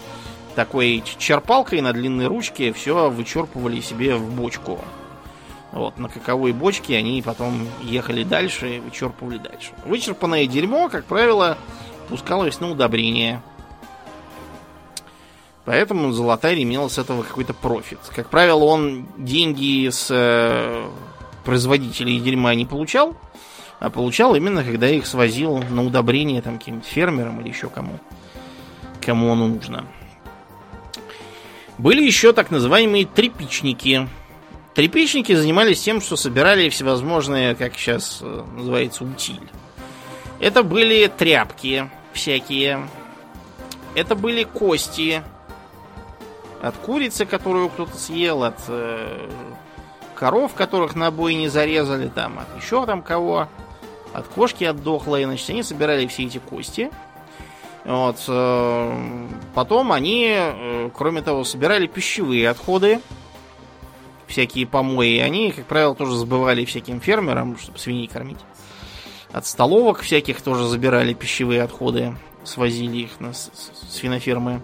[0.54, 4.78] такой черпалкой на длинной ручке все вычерпывали себе в бочку.
[5.72, 9.70] Вот, на каковой бочке они потом ехали дальше и вычерпывали дальше.
[9.86, 11.56] Вычерпанное дерьмо, как правило,
[12.10, 13.40] пускалось на удобрение.
[15.64, 18.00] Поэтому золотарь имел с этого какой-то профит.
[18.14, 20.86] Как правило, он деньги с э,
[21.44, 23.16] производителей дерьма не получал,
[23.80, 27.98] а получал именно, когда их свозил на удобрение там каким-нибудь фермерам или еще кому.
[29.00, 29.86] Кому оно нужно.
[31.78, 34.08] Были еще так называемые трепичники.
[34.74, 39.40] Трепичники занимались тем, что собирали всевозможные, как сейчас э, называется, утиль.
[40.40, 42.88] Это были тряпки всякие.
[43.94, 45.22] Это были кости
[46.62, 49.28] от курицы, которую кто-то съел, от э,
[50.14, 53.48] коров, которых на бой не зарезали, там, от еще там кого
[54.14, 56.90] от кошки отдохлой, значит, они собирали все эти кости.
[57.84, 58.24] Вот.
[58.28, 63.00] Э, потом они, э, кроме того, собирали пищевые отходы,
[64.26, 65.18] всякие помои.
[65.18, 68.38] Они, как правило, тоже забывали всяким фермерам, чтобы свиней кормить.
[69.32, 74.62] От столовок всяких тоже забирали пищевые отходы, свозили их на свинофермы.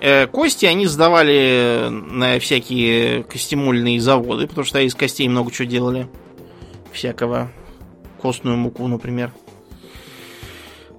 [0.00, 6.08] Э, кости они сдавали на всякие костемольные заводы, потому что из костей много чего делали.
[6.92, 7.50] Всякого
[8.20, 9.30] костную муку, например.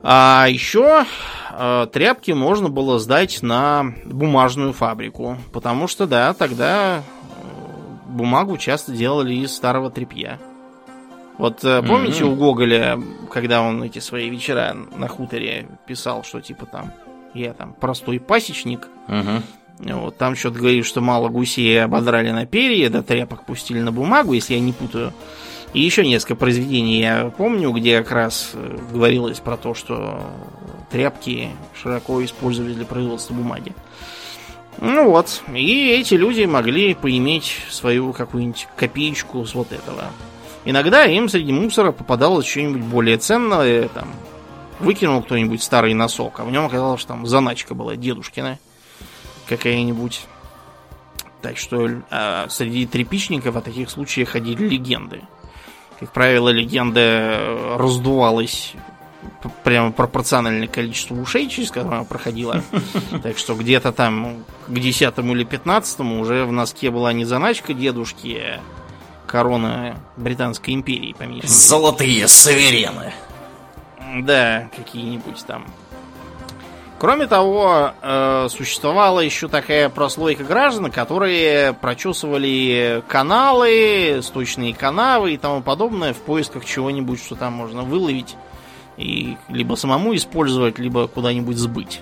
[0.03, 1.05] А еще
[1.51, 8.91] э, тряпки можно было сдать на бумажную фабрику, потому что, да, тогда э, бумагу часто
[8.91, 10.39] делали из старого тряпья.
[11.37, 12.33] Вот э, помните mm-hmm.
[12.33, 12.99] у Гоголя,
[13.31, 16.93] когда он эти свои вечера на хуторе писал, что типа там
[17.33, 19.41] я там простой пасечник, mm-hmm.
[19.95, 24.33] вот там что-то говорит, что мало гусей ободрали на перья, да тряпок пустили на бумагу,
[24.33, 25.13] если я не путаю.
[25.73, 30.21] И еще несколько произведений я помню, где как раз э, говорилось про то, что
[30.89, 31.49] тряпки
[31.81, 33.73] широко использовались для производства бумаги.
[34.79, 40.05] Ну вот, и эти люди могли поиметь свою какую-нибудь копеечку с вот этого.
[40.65, 44.09] Иногда им среди мусора попадалось что-нибудь более ценное, там,
[44.81, 48.59] выкинул кто-нибудь старый носок, а в нем оказалось, что там заначка была дедушкина
[49.47, 50.25] какая-нибудь.
[51.41, 55.21] Так что а среди трепичников о таких случаях ходили легенды.
[55.99, 58.73] Как правило, легенда раздувалась
[59.63, 62.63] прямо пропорционально количеству ушей, через которые она проходила.
[63.23, 68.41] Так что где-то там к десятому или пятнадцатому уже в носке была не заначка дедушки,
[68.41, 68.59] а
[69.27, 73.13] корона Британской империи, по Золотые суверены.
[74.19, 75.65] Да, какие-нибудь там
[77.01, 85.63] Кроме того, э, существовала еще такая прослойка граждан, которые прочесывали каналы, сточные канавы и тому
[85.63, 88.35] подобное в поисках чего-нибудь, что там можно выловить
[88.97, 92.01] и либо самому использовать, либо куда-нибудь сбыть.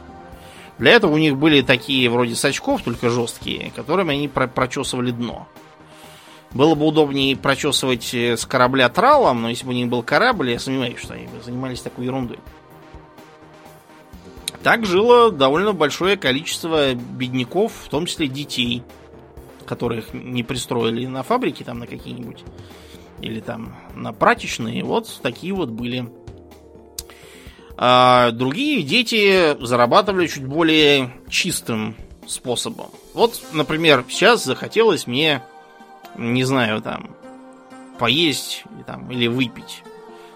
[0.80, 5.48] Для этого у них были такие вроде сачков, только жесткие, которыми они про прочесывали дно.
[6.52, 10.60] Было бы удобнее прочесывать э, с корабля тралом, но если бы них был корабль, я
[10.60, 12.40] сомневаюсь, что они бы занимались такой ерундой.
[14.64, 18.84] Так жило довольно большое количество бедняков, в том числе детей,
[19.66, 22.44] которых не пристроили на фабрики там на какие-нибудь
[23.22, 24.84] или там на прачечные.
[24.84, 26.10] Вот такие вот были.
[27.78, 31.96] А другие дети зарабатывали чуть более чистым
[32.28, 32.88] способом.
[33.14, 35.42] Вот, например, сейчас захотелось мне,
[36.20, 37.16] не знаю, там,
[37.98, 39.84] поесть там, или выпить.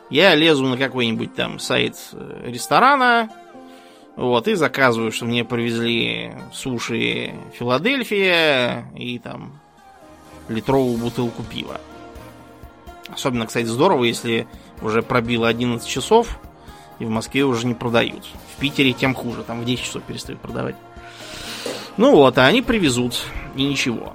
[0.09, 3.29] Я лезу на какой-нибудь там сайт э, ресторана,
[4.15, 9.59] вот, и заказываю, что мне привезли суши Филадельфия и там
[10.49, 11.81] литровую бутылку пива.
[13.09, 14.47] Особенно, кстати, здорово, если
[14.81, 16.39] уже пробило 11 часов
[16.99, 18.23] и в Москве уже не продают.
[18.55, 20.75] В Питере тем хуже, там в 10 часов перестают продавать.
[21.97, 24.13] Ну вот, а они привезут, и ничего.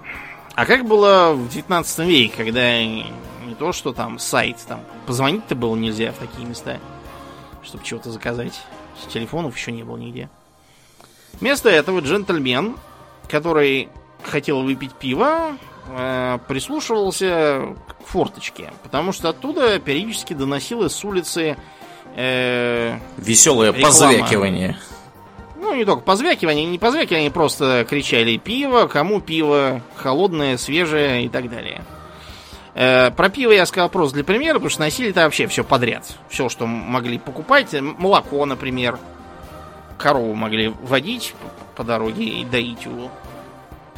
[0.58, 3.04] А как было в 19 веке, когда не
[3.60, 6.80] то, что там сайт, там позвонить-то было нельзя в такие места,
[7.62, 8.60] чтобы чего-то заказать.
[9.00, 10.28] С телефонов еще не было нигде.
[11.34, 12.76] Вместо этого джентльмен,
[13.28, 13.88] который
[14.24, 15.56] хотел выпить пиво,
[15.90, 21.56] э, прислушивался к форточке, потому что оттуда периодически доносилось с улицы
[22.16, 23.86] э, Веселое Реклама.
[23.86, 24.76] позвякивание.
[25.68, 31.50] Ну, не только позвякивание, не позвякивание, просто кричали пиво, кому пиво, холодное, свежее и так
[31.50, 31.82] далее.
[32.74, 36.06] Э, про пиво я сказал просто для примера, потому что носили это вообще все подряд.
[36.28, 37.74] Все, что могли покупать.
[37.80, 38.98] Молоко, например.
[39.98, 41.34] Корову могли водить
[41.76, 43.10] по дороге и доить у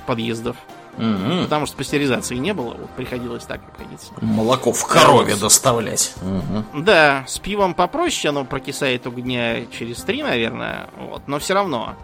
[0.06, 0.56] подъездов.
[0.96, 1.44] Мгм.
[1.44, 4.12] Потому что пастеризации не было, вот приходилось так обходиться.
[4.20, 6.14] Молоко в корове доставлять.
[6.22, 6.84] Мгм.
[6.84, 10.88] Да, с пивом попроще, оно прокисает только дня через три, наверное.
[10.98, 11.94] Вот, но все равно.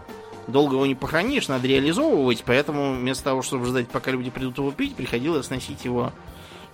[0.47, 4.71] Долго его не похоронишь, надо реализовывать, поэтому вместо того, чтобы ждать, пока люди придут его
[4.71, 6.13] пить, приходилось носить его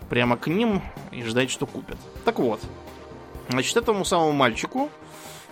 [0.10, 1.98] прямо к ним и ждать, что купят.
[2.24, 2.60] Так вот,
[3.50, 4.92] значит, этому самому мальчику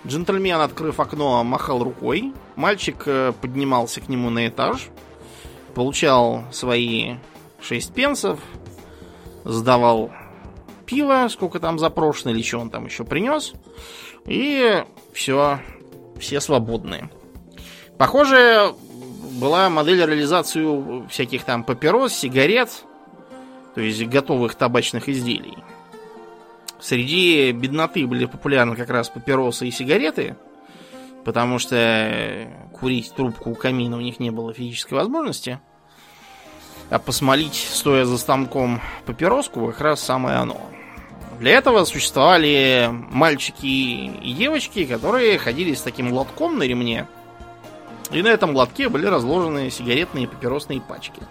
[0.06, 2.34] джентльмен, открыв окно, махал рукой.
[2.56, 4.90] Мальчик э, поднимался к нему на этаж,
[5.74, 7.16] получал свои
[7.62, 8.40] 6 пенсов,
[9.44, 10.12] сдавал
[10.86, 13.54] пиво, сколько там запрошено, или что он там еще принес.
[14.26, 15.60] И все,
[16.20, 17.10] все свободны.
[17.98, 18.74] Похоже,
[19.40, 22.84] была модель реализацию всяких там папирос, сигарет,
[23.76, 25.58] то есть готовых табачных изделий.
[26.80, 30.36] Среди бедноты были популярны как раз папиросы и сигареты,
[31.24, 32.48] потому что
[32.80, 35.60] курить трубку у камина у них не было физической возможности.
[36.90, 40.60] А посмолить, стоя за станком папироску, как раз самое оно.
[41.40, 47.08] Для этого существовали мальчики и девочки, которые ходили с таким лотком на ремне.
[48.12, 51.22] И на этом лотке были разложены сигаретные и папиросные пачки.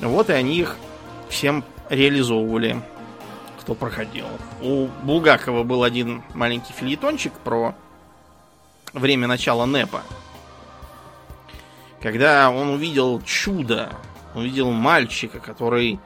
[0.00, 0.76] Вот и они их
[1.28, 2.80] всем реализовывали,
[3.60, 4.26] кто проходил.
[4.62, 7.74] У Булгакова был один маленький фильетончик про
[8.92, 10.02] время начала НЭПа.
[12.00, 13.92] Когда он увидел чудо,
[14.34, 15.98] увидел мальчика, который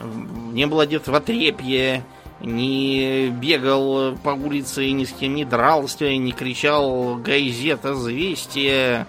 [0.00, 2.04] не был одет в отрепье,
[2.40, 9.06] не бегал по улице, ни с кем не дрался, не кричал «Газета, известия»,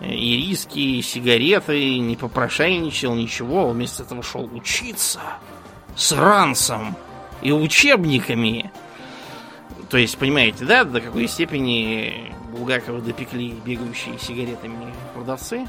[0.00, 3.68] ириски, сигареты, не попрошайничал, ничего.
[3.68, 5.20] Вместо этого шел учиться
[5.94, 6.96] с ранцем
[7.40, 8.72] и учебниками.
[9.90, 15.66] То есть, понимаете, да, до какой степени Булгакова допекли бегающие сигаретами продавцы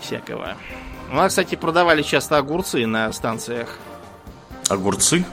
[0.00, 0.56] всякого.
[1.10, 3.78] У нас, кстати, продавали часто огурцы на станциях.
[4.68, 5.18] Огурцы?
[5.18, 5.24] Ну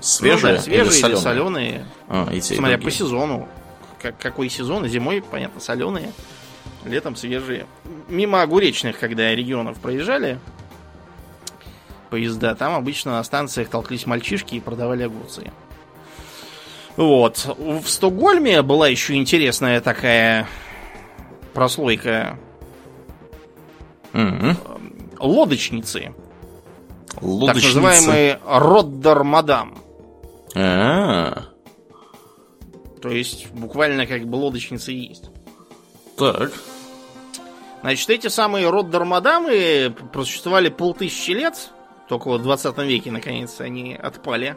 [0.00, 1.86] Свежие, да, свежие или или соленые?
[2.08, 3.48] А, и те, и Смотря по сезону.
[4.00, 4.86] Как, какой сезон?
[4.88, 6.12] Зимой, понятно, соленые.
[6.84, 7.66] Летом свежие.
[8.08, 10.38] Мимо огуречных, когда регионов проезжали
[12.10, 15.50] поезда, там обычно на станциях толклись мальчишки и продавали огурцы.
[16.96, 17.46] Вот.
[17.58, 20.46] В Стокгольме была еще интересная такая
[21.54, 22.38] прослойка
[24.12, 24.56] Мгм.
[25.18, 26.14] лодочницы.
[27.14, 27.66] Так Лодочницы.
[27.80, 29.78] называемые Роддер-мадам.
[30.54, 31.44] А,
[33.00, 35.24] То есть, буквально как бы лодочницы и есть.
[36.16, 36.52] так.
[37.80, 41.70] Значит, эти самые Роддер-мадамы просуществовали полтысячи лет,
[42.08, 44.56] только вот в 20 веке, наконец, они отпали.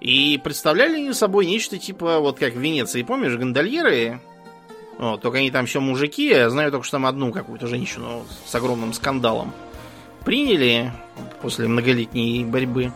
[0.00, 4.20] И представляли они собой нечто типа, вот как в Венеции, помнишь, гондольеры?
[4.98, 8.54] Вот, только они там еще мужики, я знаю только, что там одну какую-то женщину с
[8.54, 9.52] огромным скандалом
[10.24, 10.92] приняли
[11.40, 12.92] после многолетней борьбы.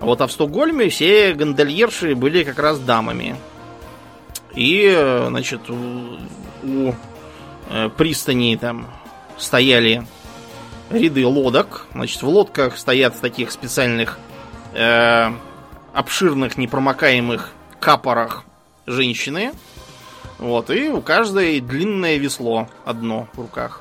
[0.00, 3.36] А вот а в Стокгольме все гондольерши были как раз дамами.
[4.54, 6.18] И, значит, у,
[6.64, 6.94] у
[7.70, 8.88] э, пристани там
[9.38, 10.06] стояли
[10.90, 11.86] ряды лодок.
[11.92, 14.18] Значит, в лодках стоят в таких специальных
[14.74, 15.30] э,
[15.96, 18.44] обширных непромокаемых капорах
[18.84, 19.52] женщины.
[20.38, 23.80] Вот, и у каждой длинное весло одно в руках.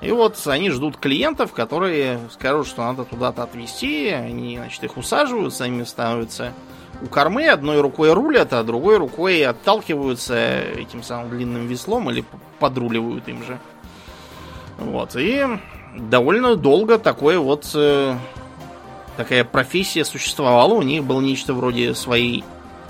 [0.00, 4.08] И вот они ждут клиентов, которые скажут, что надо туда-то отвезти.
[4.08, 6.52] Они, значит, их усаживают, сами становятся
[7.00, 10.34] у кормы, одной рукой рулят, а другой рукой отталкиваются
[10.76, 12.24] этим самым длинным веслом или
[12.58, 13.60] подруливают им же.
[14.78, 15.46] Вот, и
[15.96, 18.16] довольно долго такое вот э,
[19.22, 20.74] такая профессия существовала.
[20.74, 22.42] У них было нечто вроде своей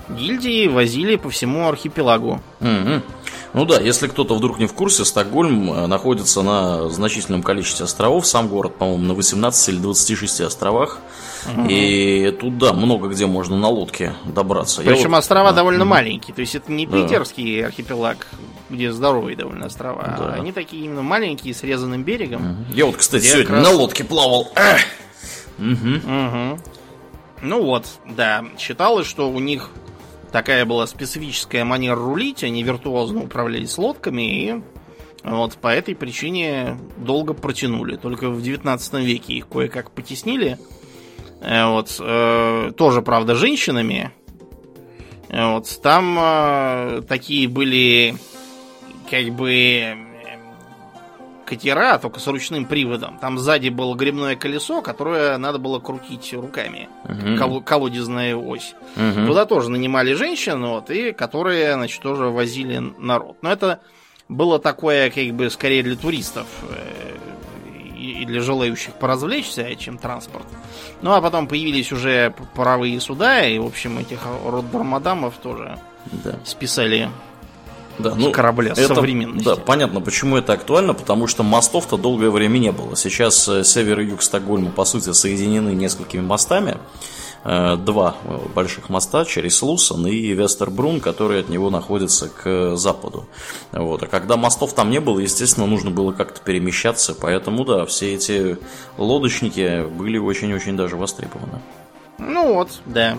[0.09, 2.41] гильдии, возили по всему архипелагу.
[2.59, 3.03] Мгм.
[3.53, 8.25] Ну да, если кто-то вдруг не в курсе, Стокгольм э, находится на значительном количестве островов.
[8.25, 10.97] Сам город, по-моему, на 18 или 26 островах.
[11.45, 11.67] Угу.
[11.69, 14.81] И тут, да, много где можно на лодке добраться.
[14.81, 15.19] Причем вот...
[15.19, 15.57] острова да.
[15.57, 15.91] довольно угу.
[15.91, 16.33] маленькие.
[16.33, 17.67] То есть это не питерский да.
[17.67, 18.27] архипелаг,
[18.71, 20.15] где здоровые довольно острова.
[20.17, 20.25] Да.
[20.25, 22.41] А они такие именно маленькие, с резанным берегом.
[22.41, 22.73] Угу.
[22.73, 23.63] Я вот, кстати, сегодня раз...
[23.63, 24.51] на лодке плавал.
[25.57, 25.95] Угу.
[25.97, 26.59] Угу.
[27.41, 28.45] Ну вот, да.
[28.57, 29.69] Считалось, что у них
[30.31, 34.61] такая была специфическая манера рулить, они виртуозно управлялись лодками и
[35.23, 37.95] вот по этой причине долго протянули.
[37.95, 40.57] Только в 19 веке их кое-как потеснили.
[41.41, 44.11] Э, вот, э, тоже, правда, женщинами.
[45.29, 48.15] Э, вот, там такие были
[49.09, 49.95] как бы
[51.45, 53.17] катера, только с ручным приводом.
[53.19, 56.89] Там сзади было грибное колесо, которое надо было крутить руками.
[57.05, 57.37] Угу.
[57.37, 58.75] Кол- колодезная ось.
[58.95, 59.27] Угу.
[59.27, 63.37] Туда тоже нанимали женщин, вот, и которые, значит, тоже возили народ.
[63.41, 63.79] Но это
[64.29, 67.03] было такое, как бы, скорее для туристов э,
[67.97, 70.45] и для желающих поразвлечься, чем транспорт.
[71.01, 75.77] Ну, а потом появились уже паровые суда, и, в общем, этих роддормадамов тоже
[76.11, 76.35] да.
[76.43, 77.09] списали
[77.99, 79.45] да, ну, корабля это, современности.
[79.45, 82.95] Да, понятно, почему это актуально, потому что мостов-то долгое время не было.
[82.95, 86.77] Сейчас э, север и юг Стокгольма, по сути, соединены несколькими мостами.
[87.45, 93.27] Э, два э, больших моста через Лусон и Вестербрун, которые от него находятся к западу.
[93.71, 94.03] Вот.
[94.03, 98.57] А когда мостов там не было, естественно, нужно было как-то перемещаться, поэтому, да, все эти
[98.97, 101.59] лодочники были очень-очень даже востребованы.
[102.17, 103.17] Ну вот, да.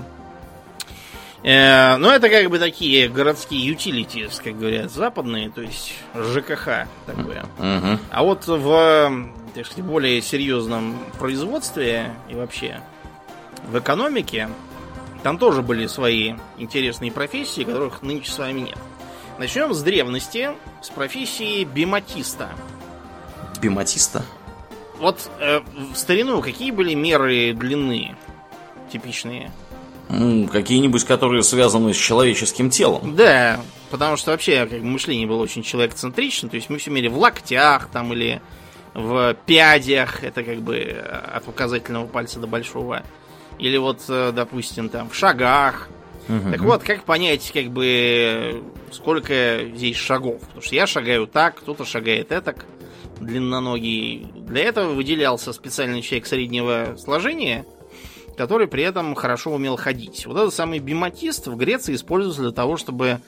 [1.44, 7.44] Э, ну, это как бы такие городские utilities, как говорят, западные, то есть ЖКХ такое.
[7.58, 7.98] Uh-huh.
[8.10, 12.80] А вот в, так сказать, более серьезном производстве и вообще
[13.68, 14.48] в экономике
[15.22, 18.78] там тоже были свои интересные профессии, которых нынче с вами нет.
[19.38, 22.48] Начнем с древности, с профессии биматиста.
[23.60, 24.24] Биматиста?
[24.98, 25.60] Вот э,
[25.92, 28.16] в старину какие были меры длины
[28.90, 29.50] типичные?
[30.08, 33.16] Какие-нибудь, которые связаны с человеческим телом.
[33.16, 36.50] Да, потому что вообще как, мышление было очень человекоцентричным.
[36.50, 38.40] То есть мы все мерили в локтях там или
[38.94, 43.02] в пядях, это как бы э, от указательного пальца до большого.
[43.58, 45.88] Или вот, э, допустим, там в шагах.
[46.28, 46.50] Угу.
[46.52, 50.40] Так вот, как понять, как бы, сколько здесь шагов?
[50.40, 52.66] Потому что я шагаю так, кто-то шагает так,
[53.20, 54.26] длинноногий.
[54.34, 57.64] Для этого выделялся специальный человек среднего сложения,
[58.36, 60.26] который при этом хорошо умел ходить.
[60.26, 63.20] Вот этот самый биматист в Греции используется для того, чтобы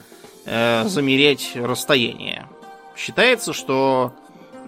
[0.45, 2.49] э, замерять расстояние.
[2.97, 4.13] Считается, что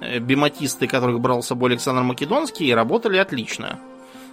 [0.01, 3.79] э, биматисты, которых брал с собой Александр Македонский, работали отлично.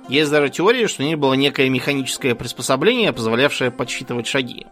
[0.08, 4.68] Есть даже теория, что у них было некое механическое приспособление, позволявшее подсчитывать шаги.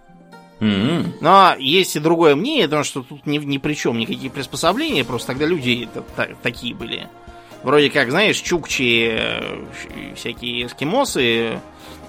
[0.59, 1.17] Mm-hmm.
[1.21, 5.29] Но есть и другое мнение, потому что тут ни, ни при чем никакие приспособления, просто
[5.29, 5.89] тогда люди
[6.41, 7.07] такие были.
[7.63, 9.65] Вроде как, знаешь, чукчи, э,
[10.15, 11.59] всякие эскимосы,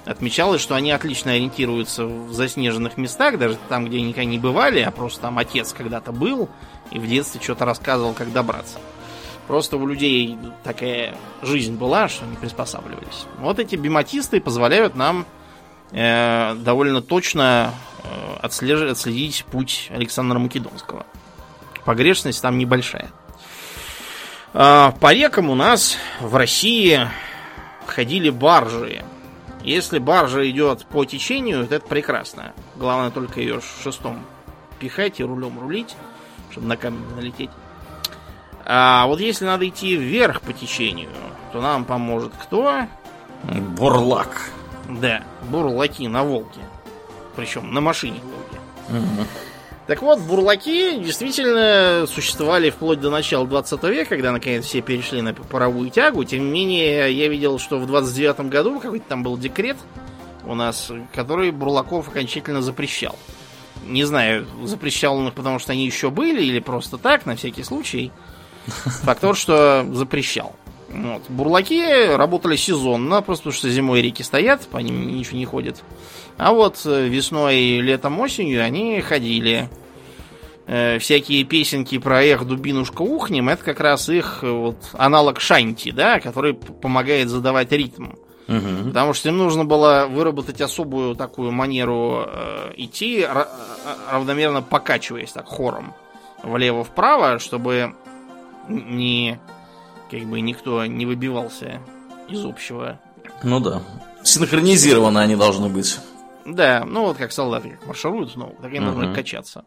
[0.05, 4.91] отмечалось, что они отлично ориентируются в заснеженных местах, даже там, где никогда не бывали, а
[4.91, 6.49] просто там отец когда-то был
[6.91, 8.79] и в детстве что-то рассказывал, как добраться.
[9.47, 13.25] Просто у людей такая жизнь была, что они приспосабливались.
[13.37, 15.25] Вот эти биматисты позволяют нам
[15.91, 21.05] э, довольно точно э, отслеживать, отследить путь Александра Македонского.
[21.85, 23.11] Погрешность там небольшая.
[24.57, 27.09] А, по рекам у нас в России
[27.87, 29.03] ходили баржи.
[29.63, 32.53] Если баржа идет по течению, то это прекрасно.
[32.77, 34.25] Главное только ее шестом
[34.79, 35.97] пихать и рулем рулить,
[36.51, 37.49] чтобы на камень налететь.
[38.63, 41.09] А вот если надо идти вверх по течению,
[41.51, 42.87] то нам поможет кто?
[43.43, 44.51] Бурлак.
[44.87, 46.61] Да, бурлаки на Волге.
[47.35, 49.03] Причем на машине Волги.
[49.03, 49.27] Угу.
[49.87, 55.33] Так вот, бурлаки действительно существовали вплоть до начала 20 века, когда наконец все перешли на
[55.33, 56.23] паровую тягу.
[56.23, 59.77] Тем не менее, я видел, что в 29 году какой-то там был декрет
[60.43, 63.15] у нас, который бурлаков окончательно запрещал.
[63.85, 67.63] Не знаю, запрещал он их, потому что они еще были, или просто так, на всякий
[67.63, 68.11] случай.
[68.65, 70.55] Факт тот, что запрещал.
[70.95, 71.23] Вот.
[71.29, 75.83] Бурлаки работали сезонно, просто потому что зимой реки стоят, по ним ничего не ходит.
[76.37, 79.69] А вот э, весной, летом, осенью они ходили.
[80.67, 85.91] Э, всякие песенки про эх, дубинушка, ухнем, это как раз их э, вот, аналог шанти,
[85.91, 88.13] да, который помогает задавать ритм.
[88.47, 88.87] Угу.
[88.87, 93.27] Потому что им нужно было выработать особую такую манеру э, идти,
[94.11, 95.93] равномерно покачиваясь так хором
[96.43, 97.95] влево-вправо, чтобы
[98.67, 99.39] не
[100.09, 101.81] как бы никто не выбивался
[102.27, 102.99] из общего.
[103.43, 103.81] Ну да.
[104.23, 105.99] Синхронизированы они должны быть.
[106.45, 109.15] Да, ну вот как солдаты маршируют снова, так и нужно uh-huh.
[109.15, 109.65] качаться.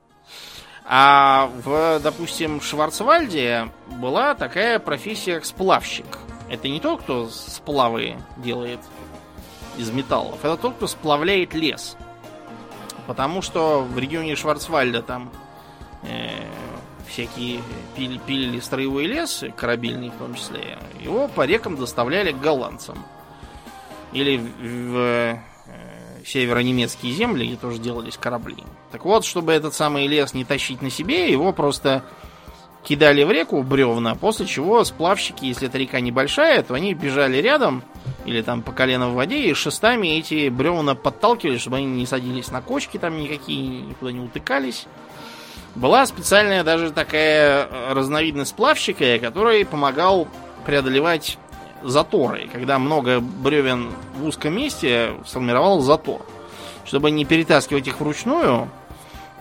[0.84, 3.68] А в, допустим, Шварцвальде
[4.00, 6.06] была такая профессия, как сплавщик.
[6.48, 8.80] Это не тот, кто сплавы делает
[9.76, 11.96] из металлов, это тот, кто сплавляет лес.
[13.06, 15.30] Потому что в регионе Шварцвальда там
[16.04, 16.46] э,
[17.08, 17.60] всякие
[17.96, 23.04] пили, пилили строевой лес, корабельный в том числе, его по рекам доставляли к голландцам.
[24.12, 25.38] Или в, в э,
[26.24, 28.64] северо-немецкие земли, где тоже делались корабли.
[28.90, 32.04] Так вот, чтобы этот самый лес не тащить на себе, его просто
[32.82, 37.82] кидали в реку бревна, после чего сплавщики, если эта река небольшая, то они бежали рядом
[38.24, 42.50] или там по колено в воде, и шестами эти бревна подталкивали, чтобы они не садились
[42.50, 44.86] на кочки там никакие, никуда не утыкались.
[45.74, 50.26] Была специальная даже такая разновидность сплавщика, который помогал
[50.66, 51.38] преодолевать
[51.82, 52.48] заторы.
[52.52, 56.26] Когда много бревен в узком месте, сформировал затор.
[56.84, 58.68] Чтобы не перетаскивать их вручную,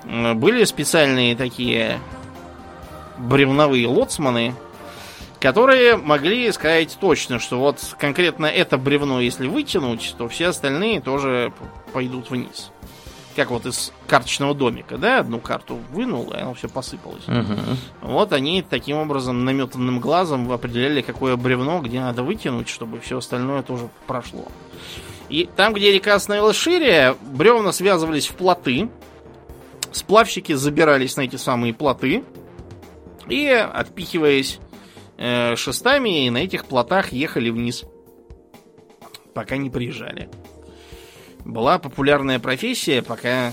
[0.04, 2.00] были специальные такие
[3.18, 4.54] бревновые лоцманы,
[5.40, 11.52] которые могли сказать точно, что вот конкретно это бревно, если вытянуть, то все остальные тоже
[11.94, 12.72] пойдут вниз.
[13.38, 17.28] Как вот из карточного домика, да, одну карту вынул, и оно все посыпалось.
[17.28, 18.10] Угу.
[18.14, 23.62] Вот они таким образом наметанным глазом определяли, какое бревно, где надо вытянуть, чтобы все остальное
[23.62, 24.48] тоже прошло.
[25.30, 28.90] И там, где река становилась шире, бревна связывались в плоты,
[29.92, 32.24] сплавщики забирались на эти самые плоты,
[33.30, 34.58] и, отпихиваясь
[35.20, 37.84] э, шестами, на этих плотах ехали вниз,
[39.36, 40.28] пока не приезжали.
[41.46, 43.52] Была популярная профессия, пока э,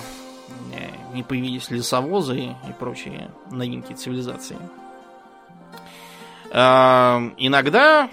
[1.13, 4.59] не появились лесовозы и прочие новинки цивилизации.
[6.51, 8.09] Э, иногда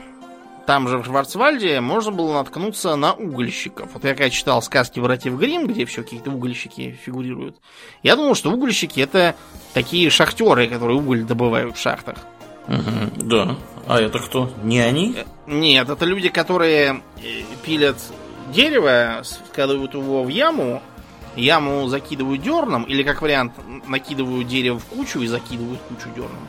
[0.65, 3.89] там же в Шварцвальде можно было наткнуться на угольщиков.
[3.93, 7.57] Вот я когда читал сказки братьев Грим, где все какие-то угольщики фигурируют,
[8.03, 9.35] я думал, что угольщики это
[9.73, 12.17] такие шахтеры, которые уголь добывают в шахтах.
[12.67, 13.57] Угу, да.
[13.87, 14.51] А это кто?
[14.63, 15.15] Не они?
[15.17, 17.97] Э, нет, это люди, которые э, пилят
[18.49, 20.81] дерево, складывают его в яму,
[21.35, 23.53] яму закидывают дерном, или как вариант,
[23.87, 26.47] накидывают дерево в кучу и закидывают кучу дерном.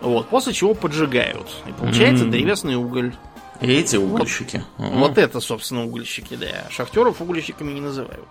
[0.00, 1.48] Вот, после чего поджигают.
[1.66, 2.30] И получается mm-hmm.
[2.30, 3.14] древесный уголь.
[3.60, 4.64] И эти угольщики.
[4.76, 6.68] Вот, вот это, собственно, угольщики, да.
[6.70, 8.26] Шахтеров угольщиками не называют.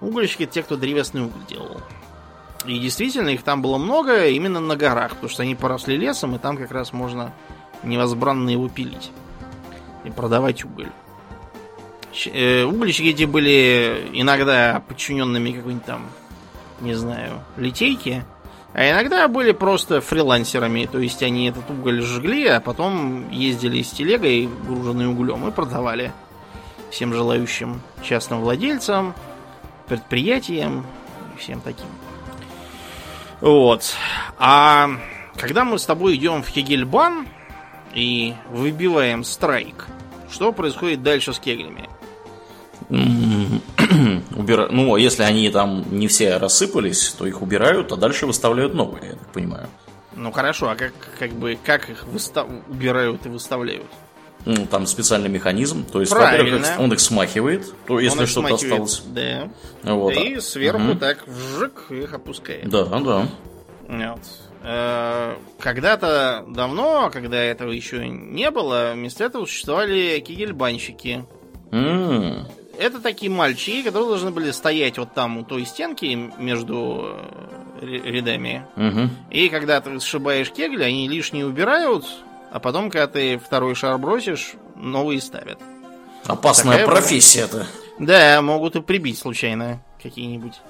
[0.00, 1.80] Угольщики это те, кто древесный уголь делал.
[2.66, 6.38] И действительно, их там было много именно на горах, потому что они поросли лесом, и
[6.38, 7.32] там как раз можно
[7.84, 9.12] невозбранно его пилить.
[10.04, 10.90] И продавать уголь.
[12.24, 16.06] Э, эти были иногда подчиненными какой-нибудь там,
[16.80, 18.24] не знаю, литейки.
[18.72, 23.90] А иногда были просто фрилансерами, то есть они этот уголь жгли, а потом ездили с
[23.90, 26.12] телегой, груженной углем, и продавали
[26.90, 29.14] всем желающим частным владельцам,
[29.86, 30.84] предприятиям
[31.34, 31.86] и всем таким.
[33.40, 33.94] Вот.
[34.38, 34.90] А
[35.36, 37.26] когда мы с тобой идем в Кегельбан
[37.94, 39.86] и выбиваем страйк,
[40.30, 41.88] что происходит дальше с кеглями?
[44.36, 44.68] Убира...
[44.70, 49.12] Ну, если они там не все рассыпались, то их убирают, а дальше выставляют новые, я
[49.12, 49.68] так понимаю.
[50.14, 52.46] Ну хорошо, а как, как бы как их выстав...
[52.68, 53.86] убирают и выставляют?
[54.44, 59.02] Ну, там специальный механизм, то есть, во-первых, он их смахивает, то если что-то осталось.
[59.06, 59.48] Да.
[59.82, 60.14] Вот.
[60.14, 60.94] И сверху угу.
[60.94, 62.68] так вжик их опускает.
[62.68, 63.28] Да, да.
[63.88, 64.20] Вот.
[64.62, 71.24] Э, когда-то давно, когда этого еще не было, вместо этого существовали кигельбанщики.
[71.72, 72.46] Mm
[72.78, 77.16] это такие мальчики, которые должны были стоять вот там у той стенки между
[77.80, 78.66] э, рядами.
[78.76, 79.10] Угу.
[79.30, 82.04] И когда ты сшибаешь кегли, они лишние убирают,
[82.50, 85.58] а потом, когда ты второй шар бросишь, новые ставят.
[86.24, 87.66] Опасная Такая профессия это.
[87.98, 90.60] Да, могут и прибить случайно какие-нибудь,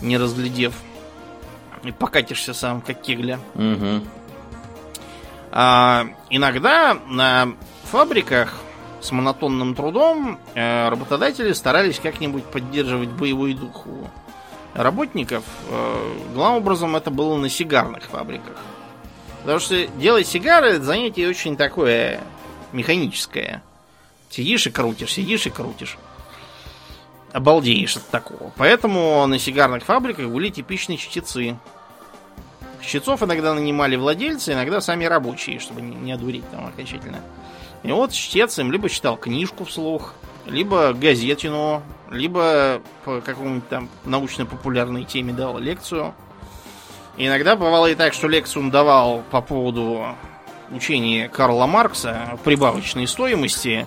[0.00, 0.74] не разглядев.
[1.82, 3.38] И покатишься сам, как кегля.
[3.54, 4.04] Угу.
[5.52, 8.54] А, иногда на фабриках
[9.00, 14.08] с монотонным трудом э, работодатели старались как-нибудь поддерживать боевой дух у
[14.74, 15.44] работников.
[15.68, 18.56] Э, главным образом это было на сигарных фабриках.
[19.40, 22.20] Потому что делать сигары это занятие очень такое
[22.72, 23.62] механическое.
[24.28, 25.98] Сидишь и крутишь, сидишь и крутишь.
[27.32, 28.52] Обалдеешь от такого.
[28.56, 31.56] Поэтому на сигарных фабриках были типичные чтецы.
[32.82, 37.20] Чтецов иногда нанимали владельцы, иногда сами рабочие, чтобы не одурить там окончательно.
[37.82, 40.14] И вот чтец им либо читал книжку вслух,
[40.46, 46.14] либо газетину, либо по какому-нибудь там научно-популярной теме дал лекцию.
[47.16, 50.14] И иногда бывало и так, что лекцию он давал по поводу
[50.70, 53.86] учения Карла Маркса прибавочной стоимости.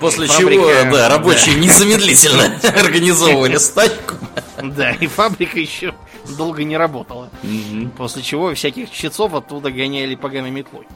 [0.00, 4.16] После чего, да, рабочие незамедлительно организовывали стачку.
[4.62, 5.94] Да, и фабрика еще
[6.36, 7.30] долго не работала.
[7.96, 10.86] После чего всяких чецов оттуда гоняли поганой метлой.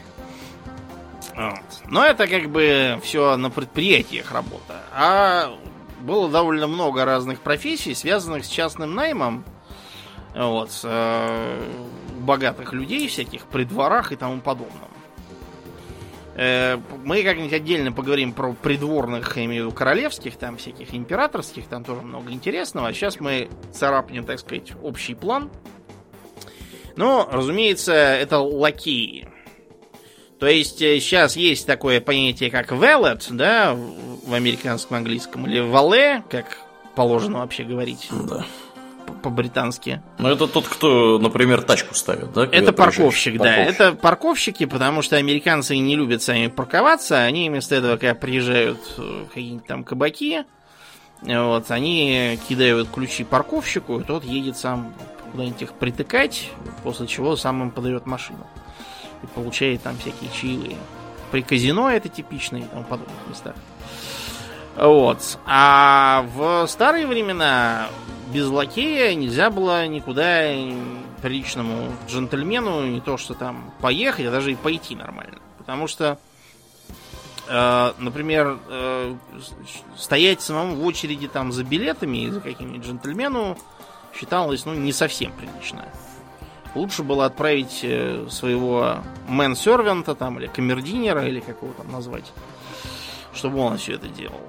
[1.86, 4.82] Но это как бы все на предприятиях работа.
[4.92, 5.56] А
[6.00, 9.44] было довольно много разных профессий, связанных с частным наймом.
[10.34, 11.70] Вот, э,
[12.20, 14.88] богатых людей всяких при дворах и тому подобном.
[16.34, 21.66] Э, Мы как-нибудь отдельно поговорим про придворных, я имею в виду королевских, там всяких императорских,
[21.66, 22.88] там тоже много интересного.
[22.88, 25.50] А сейчас мы царапнем, так сказать, общий план.
[26.94, 29.28] Ну, разумеется, это лакеи.
[30.38, 36.58] То есть сейчас есть такое понятие, как valet, да, в американском английском, или valet, как
[36.94, 38.44] положено вообще говорить Да.
[39.06, 40.00] по- по-британски.
[40.18, 42.42] Ну, это тот, кто, например, тачку ставит, да?
[42.44, 42.76] Это приезжаешь?
[42.76, 43.44] парковщик, да.
[43.44, 43.74] Парковщик.
[43.80, 47.22] Это парковщики, потому что американцы не любят сами парковаться.
[47.24, 50.44] Они вместо этого, когда приезжают э, какие-нибудь там кабаки,
[51.26, 54.94] э, вот, они кидают ключи парковщику, и тот едет сам
[55.32, 56.48] куда-нибудь их притыкать,
[56.84, 58.46] после чего сам им подает машину.
[59.22, 60.76] И получает там всякие чаевые.
[61.30, 63.54] При казино это типично и тому подобных местах.
[64.76, 65.38] Вот.
[65.44, 67.88] А в старые времена
[68.32, 70.52] без лакея нельзя было никуда
[71.22, 75.38] приличному джентльмену не то что там поехать, а даже и пойти нормально.
[75.58, 76.18] Потому что,
[77.48, 79.16] э, например, э,
[79.96, 83.58] стоять самому в очереди там за билетами за каким-нибудь джентльмену
[84.14, 85.86] считалось ну, не совсем прилично.
[86.74, 92.32] Лучше было отправить э, своего мэн-сервента там, или камердинера, или как его там назвать,
[93.32, 94.40] чтобы он все это делал.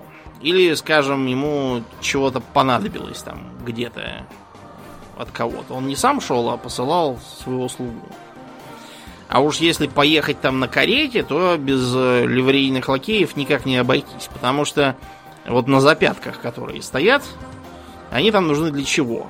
[0.41, 4.26] Или, скажем, ему чего-то понадобилось там где-то
[5.17, 5.74] от кого-то.
[5.74, 8.07] Он не сам шел, а посылал своего слугу.
[9.28, 14.30] А уж если поехать там на карете, то без э, ливрейных лакеев никак не обойтись.
[14.34, 14.95] Потому что
[15.45, 17.24] вот на запятках, которые стоят,
[18.11, 19.28] они там нужны для чего?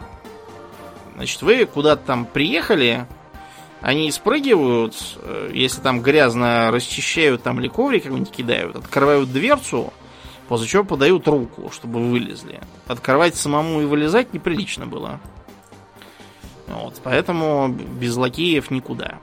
[1.20, 3.06] Значит, вы куда-то там приехали,
[3.82, 9.92] они спрыгивают, э, если там грязно расчищают там или коврик какой-нибудь кидают, открывают дверцу,
[10.48, 12.62] после чего подают руку, чтобы вылезли.
[12.88, 15.20] Открывать самому и вылезать неприлично было.
[16.68, 19.20] Вот, поэтому без лакеев никуда.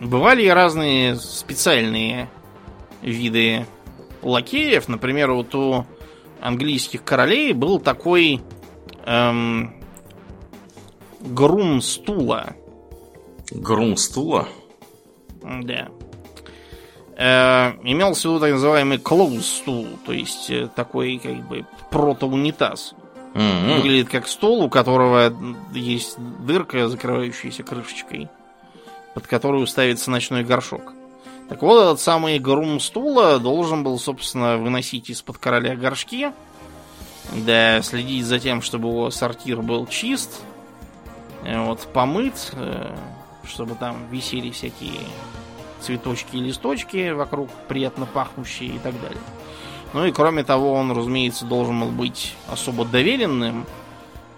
[0.00, 2.28] Бывали разные специальные
[3.00, 3.64] виды
[4.20, 4.86] лакеев.
[4.86, 5.86] Например, вот у
[6.42, 8.42] английских королей был такой
[9.06, 9.79] эм,
[11.20, 12.54] грум стула.
[13.50, 14.48] Грум стула.
[15.42, 15.88] Да.
[17.16, 22.94] Э, имелся в виду так называемый close стул, то есть э, такой как бы протоунитаз.
[23.34, 23.76] М-м.
[23.76, 25.32] Выглядит как стол, у которого
[25.72, 28.28] есть дырка, закрывающаяся крышечкой,
[29.14, 30.94] под которую ставится ночной горшок.
[31.48, 36.32] Так вот, этот самый грум стула должен был, собственно, выносить из-под короля горшки,
[37.32, 40.40] да, следить за тем, чтобы его сортир был чист,
[41.44, 42.94] вот, помыт, э,
[43.44, 45.00] чтобы там висели всякие
[45.80, 49.20] цветочки и листочки вокруг, приятно пахнущие и так далее.
[49.92, 53.66] Ну и кроме того, он, разумеется, должен был быть особо доверенным,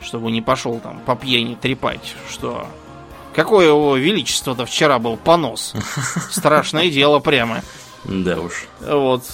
[0.01, 2.67] чтобы не пошел там по пьяни трепать, что...
[3.35, 5.75] Какое его величество-то вчера был понос.
[6.31, 7.63] Страшное дело прямо.
[8.05, 8.67] Да уж.
[8.81, 9.25] Вот.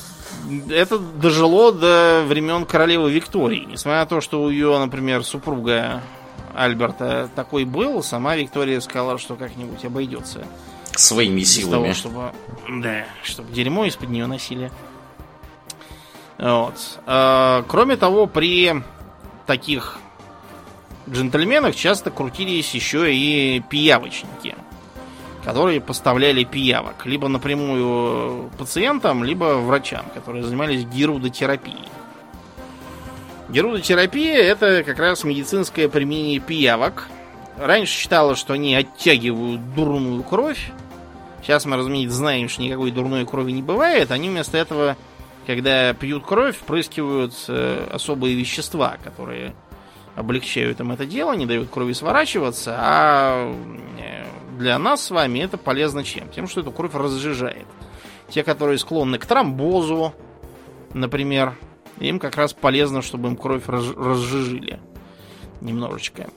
[0.71, 3.64] Это дожило до времен королевы Виктории.
[3.64, 6.01] Несмотря на то, что у ее, например, супруга
[6.55, 10.44] Альберта такой был, сама Виктория сказала, что как-нибудь обойдется.
[10.94, 11.92] Своими Без силами.
[11.92, 12.32] того, чтобы,
[12.82, 14.70] да, чтобы дерьмо из-под нее носили.
[16.38, 16.74] Вот.
[17.07, 18.82] А, кроме того, при
[19.46, 19.99] таких
[21.09, 24.55] джентльменах часто крутились еще и пиявочники,
[25.44, 31.88] которые поставляли пиявок либо напрямую пациентам, либо врачам, которые занимались гирудотерапией.
[33.49, 37.09] Гирудотерапия это как раз медицинское применение пиявок.
[37.59, 40.70] Раньше считалось, что они оттягивают дурную кровь.
[41.42, 44.11] Сейчас мы, разумеется, знаем, что никакой дурной крови не бывает.
[44.11, 44.96] Они вместо этого,
[45.46, 49.55] когда пьют кровь, впрыскивают э, особые вещества, которые
[50.14, 53.55] облегчают им это дело, не дают крови сворачиваться, а
[53.99, 54.26] э,
[54.59, 56.28] для нас с вами это полезно чем?
[56.28, 57.66] Тем, что эту кровь разжижает.
[58.28, 60.12] Те, которые склонны к тромбозу,
[60.92, 61.55] например,
[62.01, 64.80] им как раз полезно, чтобы им кровь раз- разжижили
[65.61, 66.28] немножечко.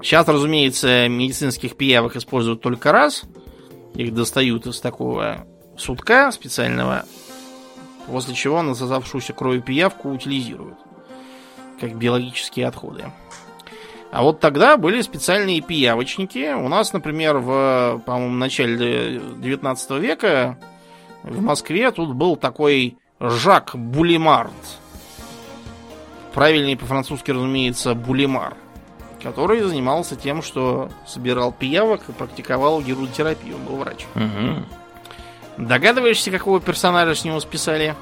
[0.00, 3.24] Сейчас, разумеется, медицинских пиявок используют только раз.
[3.94, 7.04] Их достают из такого сутка специального,
[8.06, 10.78] после чего насосавшуюся кровью пиявку утилизируют,
[11.80, 13.06] как биологические отходы.
[14.10, 16.54] А вот тогда были специальные пиявочники.
[16.54, 20.58] У нас, например, в, по-моему, начале 19 века
[21.22, 24.52] в Москве тут был такой Жак Булимард.
[26.34, 28.54] Правильнее по-французски, разумеется, Булимар.
[29.22, 33.56] который занимался тем, что собирал пиявок и практиковал герудотерапию.
[33.56, 34.06] Он был врач.
[34.14, 34.64] Угу.
[35.66, 37.96] Догадываешься, какого персонажа с него списали?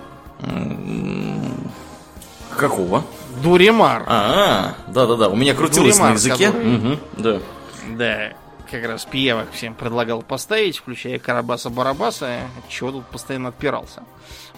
[2.54, 3.02] Какого?
[3.42, 4.04] Дуримар.
[4.06, 6.46] А, да-да-да, у меня крутилось Дуримар, на языке.
[6.48, 7.38] который- Мгм, Да.
[7.92, 8.32] Да,
[8.70, 14.02] как раз пиявок всем предлагал поставить, включая Карабаса-Барабаса, чего тут постоянно отпирался.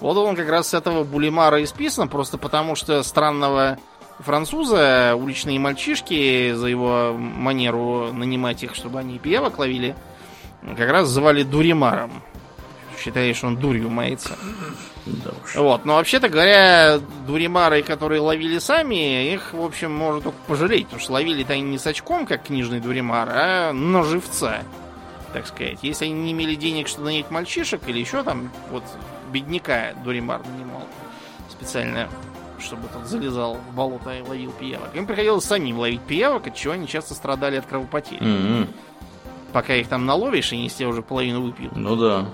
[0.00, 3.78] Вот он как раз с этого Булимара и списан, просто потому что странного
[4.18, 9.94] француза уличные мальчишки за его манеру нанимать их, чтобы они пиявок ловили,
[10.76, 12.22] как раз звали Дуримаром.
[12.98, 14.36] Считаешь, он дурью мается.
[15.24, 15.54] Да уж.
[15.54, 21.00] Вот, но вообще-то говоря, дуримары, которые ловили сами, их, в общем, можно только пожалеть, потому
[21.00, 24.62] что ловили-то они не с очком, как книжный дуримар, а на живца,
[25.32, 25.78] так сказать.
[25.82, 28.84] Если они не имели денег, чтобы нанять мальчишек или еще там, вот,
[29.32, 30.82] бедняка дуримар нанимал
[31.50, 32.09] специально,
[32.61, 34.94] чтобы тот залезал в болото и ловил пиявок.
[34.94, 38.22] Им приходилось самим ловить пиявок, от чего они часто страдали от кровопотери.
[38.22, 38.68] Мгм.
[39.52, 41.74] Пока их там наловишь, они из тебя уже половину выпьют.
[41.74, 42.26] Ну да.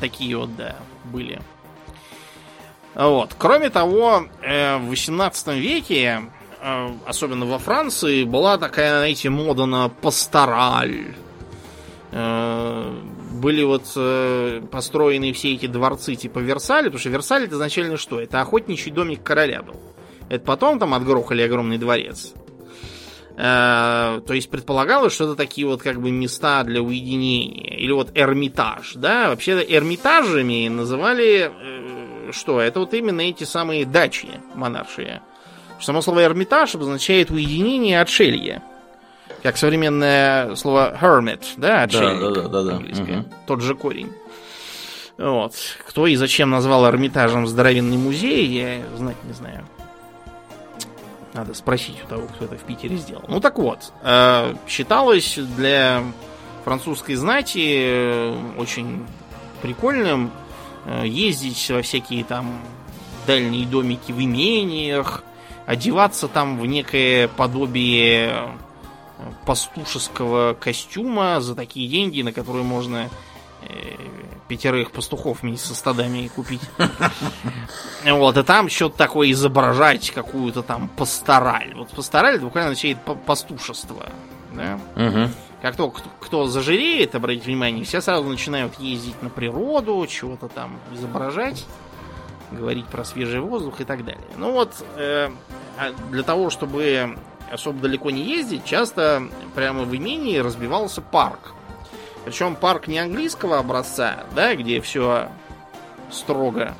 [0.00, 0.76] Такие вот, да,
[1.12, 1.40] были.
[2.94, 3.34] Вот.
[3.38, 6.22] Кроме того, э, в 18 веке,
[6.60, 11.14] э, особенно во Франции, была такая, знаете, мода на пастораль.
[12.10, 12.94] Э,
[13.32, 13.86] Были вот
[14.70, 18.20] построены все эти дворцы типа Версаля, потому что Версаль это изначально что?
[18.20, 19.80] Это охотничий домик короля был.
[20.28, 22.34] Это потом там отгрохали огромный дворец.
[23.36, 27.76] Э, то есть предполагалось, что это такие вот как бы места для уединения.
[27.76, 29.28] Или вот Эрмитаж, да?
[29.28, 32.60] Вообще Эрмитажами называли э, что?
[32.60, 35.22] Это вот именно эти самые дачи монаршие.
[35.80, 38.62] Само слово Эрмитаж обозначает уединение, отшелье.
[39.42, 42.76] Как современное слово hermit, да, отшельник да, да, да, да.
[42.76, 43.16] английское.
[43.18, 43.32] Мгм.
[43.46, 44.12] Тот же корень.
[45.18, 45.54] Вот.
[45.88, 49.66] Кто и зачем назвал Эрмитажем здоровенный музей, я знать не знаю.
[51.34, 53.24] Надо спросить у того, кто это в Питере сделал.
[53.26, 56.02] Ну так вот, э, считалось для
[56.64, 59.06] французской знати э, очень
[59.62, 60.30] прикольным
[60.84, 62.60] э, ездить во всякие там
[63.26, 65.24] дальние домики в имениях,
[65.64, 68.50] одеваться там в некое подобие
[69.46, 73.08] пастушеского костюма за такие деньги, на которые можно
[74.48, 76.60] пятерых пастухов вместе со стадами купить.
[78.04, 81.72] Вот, и там что-то такое изображать, какую-то там пастораль.
[81.74, 84.06] Вот пастораль буквально означает па- пастушество.
[84.52, 84.78] Да?
[85.62, 90.76] Как только кто, кто зажиреет, обратите внимание, все сразу начинают ездить на природу, чего-то там
[90.92, 91.64] изображать,
[92.50, 94.26] говорить про свежий воздух и так далее.
[94.36, 95.30] Ну вот, э,
[95.78, 97.16] а для того, чтобы
[97.52, 99.22] особо далеко не ездить, часто
[99.54, 101.54] прямо в имении разбивался парк.
[102.24, 105.28] Причем парк не английского образца, да, где все
[106.10, 106.74] строго,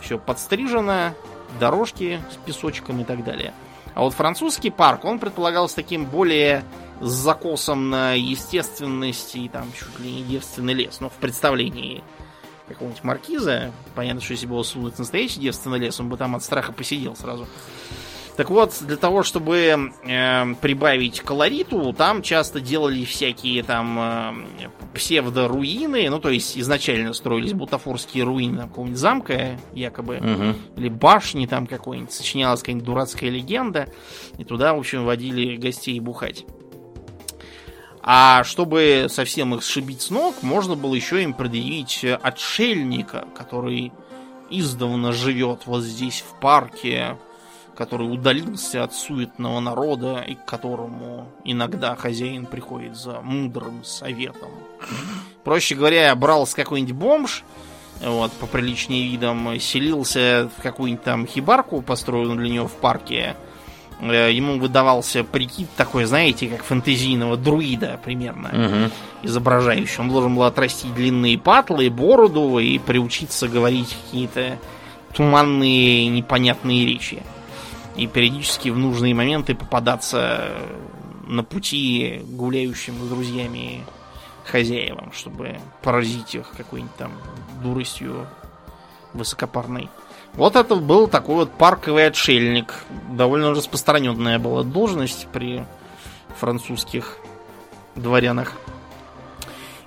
[0.00, 1.14] все подстрижено,
[1.60, 3.52] дорожки с песочком и так далее.
[3.94, 6.64] А вот французский парк, он предполагался таким более
[7.00, 11.00] с закосом на естественность и там чуть ли не девственный лес.
[11.00, 12.02] Но в представлении
[12.68, 16.42] какого-нибудь маркиза, понятно, что если бы его сунуть настоящий девственный лес, он бы там от
[16.42, 17.46] страха посидел сразу.
[18.38, 24.32] Так вот, для того, чтобы э, прибавить колориту, там часто делали всякие там э,
[24.94, 30.56] псевдоруины, ну то есть изначально строились бутафорские руины какого-нибудь замка, якобы, Мгм.
[30.76, 33.92] или башни там какой-нибудь, сочинялась какая-нибудь дурацкая легенда,
[34.38, 36.46] и туда, в общем, водили гостей бухать.
[38.02, 43.90] А чтобы совсем их сшибить с ног, можно было еще им предъявить отшельника, который
[44.48, 47.18] издавна живет вот здесь в парке,
[47.78, 54.48] который удалился от суетного народа и к которому иногда хозяин приходит за мудрым советом.
[55.44, 57.44] Проще говоря, брался какой-нибудь бомж,
[58.04, 63.36] вот, по приличнее видам, селился в какую-нибудь там хибарку, построенную для него в парке.
[64.00, 68.90] Э, Ему выдавался прикид такой, знаете, как фэнтезийного друида примерно, Мгм.
[69.22, 70.00] изображающий.
[70.00, 74.58] Он должен был отрастить длинные патлы, бороду и приучиться говорить какие-то
[75.14, 77.22] туманные, непонятные речи.
[77.98, 80.52] И периодически в нужные моменты попадаться
[81.26, 83.84] на пути гуляющим с друзьями
[84.44, 87.12] хозяевам, чтобы поразить их какой-нибудь там
[87.62, 88.26] дуростью
[89.12, 89.90] высокопарной.
[90.34, 92.74] Вот это был такой вот парковый отшельник.
[93.10, 95.64] Довольно распространенная была должность при
[96.38, 97.18] французских
[97.96, 98.52] дворянах.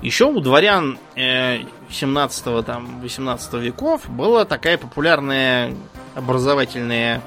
[0.01, 1.59] Еще у дворян э,
[1.89, 5.75] 17 там, 18 веков была такая популярная
[6.15, 7.21] образовательная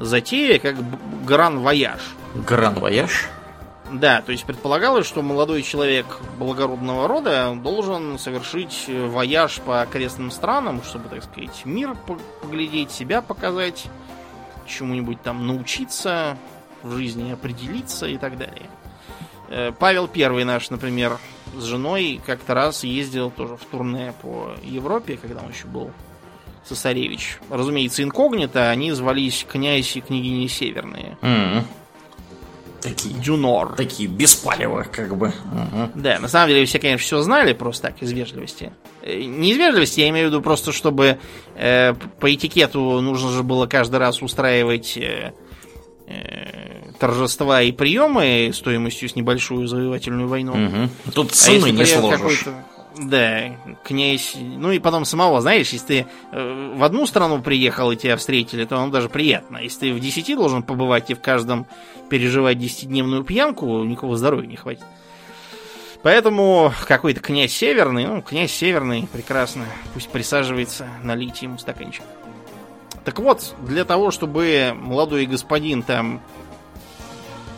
[0.00, 0.76] затея, как
[1.24, 2.00] гран-вояж.
[2.34, 3.28] Гран-вояж.
[3.92, 6.06] Да, то есть предполагалось, что молодой человек
[6.38, 12.92] благородного рода должен совершить э, вояж по окрестным странам, чтобы, так сказать, мир по- поглядеть,
[12.92, 13.86] себя показать,
[14.66, 16.38] чему-нибудь там научиться,
[16.82, 18.70] в жизни определиться и так далее.
[19.48, 21.18] Э, Павел Первый наш, например,
[21.56, 25.90] с женой как-то раз ездил тоже в турне по Европе, когда он еще был
[26.66, 27.38] цесаревич.
[27.50, 31.16] Разумеется, инкогнито, они звались князь и княгини Северные.
[31.22, 31.64] М.
[32.82, 33.74] Такие, Дюнор.
[33.76, 35.34] такие беспалевых, как бы.
[35.52, 35.92] Мгм.
[35.96, 38.72] Да, на самом деле все, конечно, все знали, просто так, из вежливости.
[39.02, 41.18] Э, Не из вежливости, я имею в виду просто, чтобы
[41.56, 45.34] э, по этикету нужно же было каждый раз устраивать э,
[46.06, 50.54] э, торжества и приемы стоимостью с небольшую завоевательную войну.
[50.54, 50.90] Мгм.
[51.14, 52.46] Тут А цены если, не сложишь.
[53.02, 54.34] Да, князь...
[54.36, 58.66] Ну и потом самого, знаешь, если ты э, в одну страну приехал и тебя встретили,
[58.66, 59.56] то он даже приятно.
[59.56, 61.66] Если ты в десяти должен побывать и в каждом
[62.10, 64.84] переживать десятидневную пьянку, никакого здоровья не хватит.
[66.02, 72.04] Поэтому какой-то князь северный, ну, князь северный, прекрасно, пусть присаживается, налить ему стаканчик.
[73.04, 76.20] Так вот, для того, чтобы молодой господин там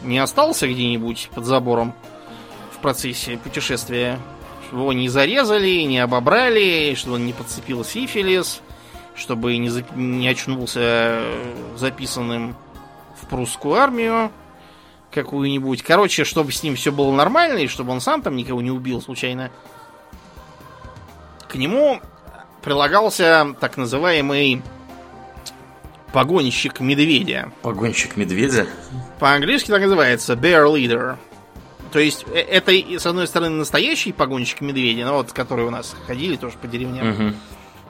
[0.05, 1.95] не остался где-нибудь под забором
[2.73, 4.19] в процессе путешествия,
[4.81, 8.61] его не зарезали, не обобрали, чтобы он не подцепил сифилис,
[9.15, 12.57] чтобы не, зап- не очнулся э, записанным
[13.21, 14.31] в прусскую армию
[15.11, 15.83] какую-нибудь.
[15.83, 19.03] Короче, чтобы с ним все было нормально, и чтобы он сам там никого не убил
[19.03, 19.51] случайно.
[21.49, 22.01] К нему
[22.63, 24.63] прилагался так называемый
[26.13, 27.53] погонщик медведя.
[27.63, 28.67] Погонщик медведя.
[29.19, 31.17] По-английски так называется bear leader.
[31.93, 35.95] То есть э, это, с одной стороны, настоящий погонщик медведя, ну вот, которые у нас
[36.07, 37.37] ходили тоже по деревням, Мгм.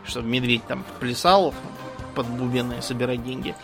[0.04, 1.54] чтобы медведь там плясал
[2.14, 3.54] под бубены собирать деньги.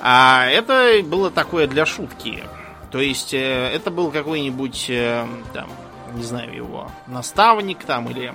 [0.00, 2.42] А это было такое для шутки.
[2.90, 3.38] То есть э,
[3.72, 5.68] это был какой-нибудь, э, там,
[6.14, 8.34] не знаю его, наставник там или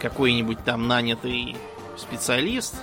[0.00, 1.56] какой-нибудь там нанятый
[1.96, 2.74] специалист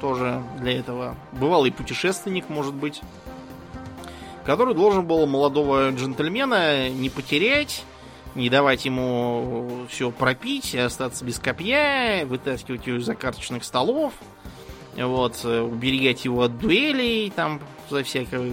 [0.00, 1.16] тоже для этого.
[1.32, 3.02] Бывалый путешественник, может быть
[4.44, 7.84] который должен был молодого джентльмена не потерять,
[8.34, 14.12] не давать ему все пропить, остаться без копья, вытаскивать его из-за карточных столов,
[14.96, 18.52] вот, уберегать его от дуэлей, там, за всякое,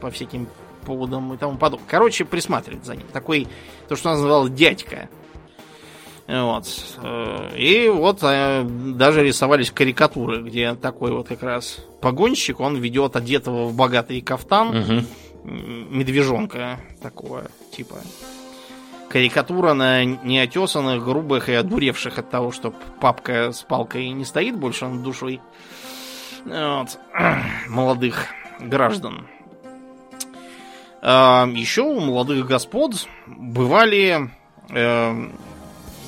[0.00, 0.48] по всяким
[0.84, 1.86] поводам и тому подобное.
[1.88, 3.06] Короче, присматривать за ним.
[3.12, 3.46] Такой,
[3.88, 5.08] то, что называл дядька.
[6.28, 6.66] Вот.
[7.02, 13.16] Э, И вот э, даже рисовались карикатуры, где такой вот как раз погонщик, он ведет
[13.16, 15.06] одетого в богатый кафтан м,
[15.98, 17.96] медвежонка такого типа.
[19.08, 24.86] Карикатура на неотесанных, грубых и одуревших от того, что папка с палкой не стоит больше
[24.86, 25.40] над душой
[26.44, 26.98] вот,
[27.68, 28.26] молодых
[28.60, 29.26] граждан.
[31.00, 34.30] А, Еще у молодых господ бывали
[34.70, 35.28] э,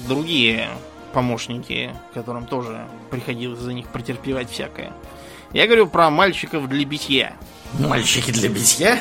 [0.06, 0.68] другие
[1.12, 4.92] помощники, которым тоже приходилось за них претерпевать всякое.
[5.52, 7.36] Я говорю про мальчиков для битья.
[7.78, 9.00] Мальчики для битья?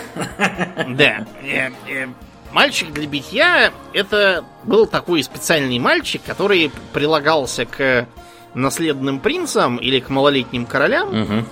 [0.87, 1.27] Да.
[1.43, 2.07] э, э,
[2.51, 8.07] Мальчик для битья это был такой специальный мальчик, который прилагался к
[8.55, 11.21] наследным принцам или к малолетним королям.
[11.21, 11.45] Мгм.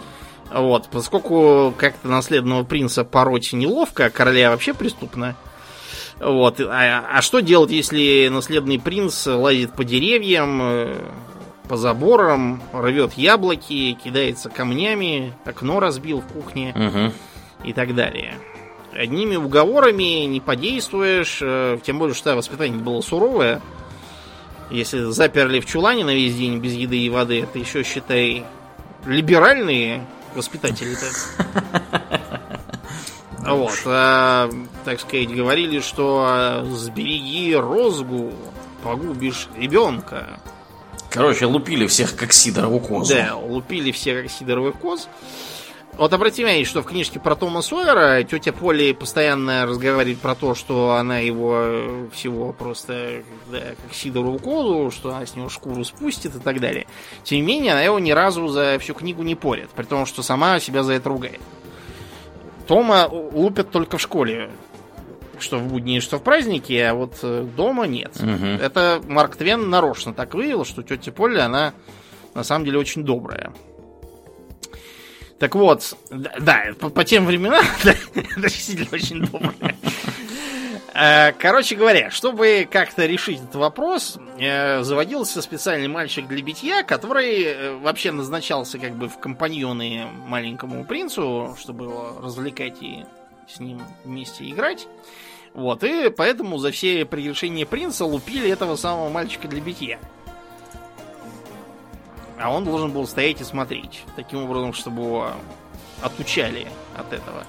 [0.51, 5.35] Вот, поскольку как-то наследного принца пороть неловко, а короля вообще преступно.
[6.19, 10.95] Вот, а, а что делать, если наследный принц лазит по деревьям, э,
[11.69, 17.13] по заборам, рвет яблоки, кидается камнями, окно разбил в кухне Мгм.
[17.63, 18.33] и так далее.
[18.93, 23.61] Одними уговорами не подействуешь, э, тем более, что воспитание было суровое.
[24.71, 28.43] Если заперли в чулане на весь день без еды и воды, это еще, считай,
[29.05, 30.03] либеральные
[30.33, 31.05] воспитатели-то.
[33.47, 34.49] Вот, а,
[34.85, 38.31] так сказать, говорили, что а, сбереги розгу,
[38.83, 40.39] погубишь ребенка.
[41.09, 43.13] Короче, лупили всех как сидорову козу.
[43.13, 45.07] Да, лупили все как сидоровых коз.
[45.97, 50.53] Вот обрати внимание, что в книжке про Тома Сойера тетя Поли постоянно разговаривает про то,
[50.53, 55.83] что она его э, всего просто да, как сидорову козу, что она с него шкуру
[55.83, 56.85] спустит и так далее.
[57.23, 60.21] Тем не менее, она его ни разу за всю книгу не порит, при том, что
[60.21, 61.41] сама себя за это ругает.
[62.67, 64.49] Тома лупят только в школе,
[65.39, 68.19] что в будни, что в праздники, а вот э, дома нет.
[68.19, 68.59] Мгм.
[68.61, 71.73] Это Марк Твен нарочно так вывел, что тетя Поля, она
[72.33, 73.53] на самом деле очень добрая.
[75.39, 77.93] Так вот, да, да, по, по тем временам, да,
[78.37, 79.75] действительно очень добрая.
[80.97, 87.43] Э, Короче говоря, чтобы как-то решить этот вопрос, э, заводился специальный мальчик для битья, который
[87.43, 93.05] э, вообще назначался как бы в компаньоны маленькому принцу, чтобы его развлекать и
[93.47, 94.87] с ним вместе играть.
[95.53, 99.99] Вот, и поэтому за все прегрешения принца лупили этого самого мальчика для битья.
[102.39, 104.03] А он должен был стоять и смотреть.
[104.15, 105.31] Таким образом, чтобы его
[106.01, 107.43] отучали от этого.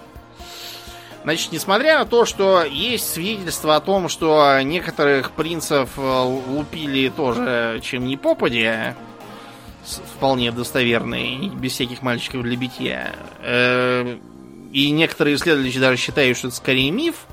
[1.24, 7.80] Значит, несмотря на то, что есть свидетельство о том, что некоторых принцев э, лупили тоже
[7.82, 8.96] чем не попадя,
[10.16, 14.18] вполне достоверные, без всяких мальчиков для битья, э,
[14.72, 17.26] и некоторые исследователи даже считают, что это скорее миф,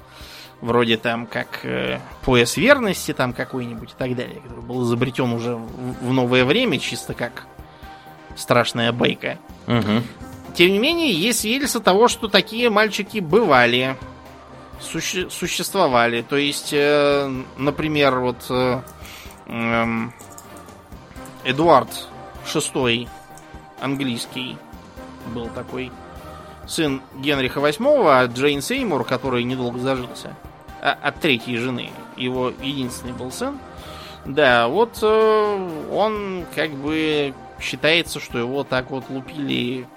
[0.61, 5.55] вроде там как э, пояс верности там какой-нибудь и так далее, который был изобретен уже
[5.55, 7.45] в, в новое время, чисто как
[8.35, 9.37] страшная байка.
[9.67, 10.03] Угу.
[10.55, 13.97] Тем не менее, есть свидетельство того, что такие мальчики бывали,
[14.79, 16.21] суще существовали.
[16.21, 18.81] То есть, э, например, вот э,
[19.47, 19.85] э,
[21.43, 21.89] Эдуард
[22.45, 23.09] VI
[23.81, 24.57] английский
[25.33, 25.91] был такой
[26.67, 30.37] сын Генриха VIII, а Джейн Сеймур, который недолго зажился,
[30.81, 33.59] а, от третьей жены, его единственный был сын.
[34.25, 39.87] Да, вот э, он как бы считается, что его так вот лупили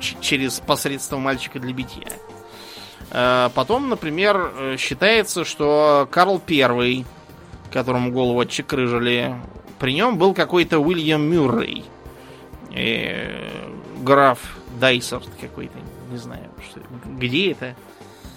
[0.00, 2.08] через посредство мальчика для битья.
[3.10, 7.04] Э, потом, например, э, считается, что Карл I,
[7.72, 9.36] которому голову отчекрыжили,
[9.78, 11.84] при нем был какой-то Уильям Мюррей.
[12.74, 13.48] Э,
[14.00, 14.38] граф
[14.80, 15.78] Дайсерт какой-то,
[16.10, 16.80] не знаю, что,
[17.18, 17.76] где это.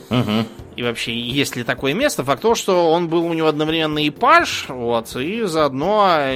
[0.09, 0.45] Угу.
[0.75, 2.23] И вообще, есть ли такое место?
[2.23, 6.33] Факт то, что он был у него одновременно и паш, вот, и заодно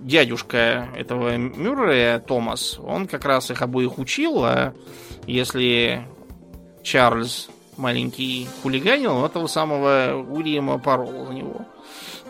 [0.00, 4.74] дядюшка этого Мюррея, Томас, он как раз их обоих учил, а
[5.26, 6.06] если
[6.82, 11.62] Чарльз маленький хулиганил, этого самого Уильяма порол за него.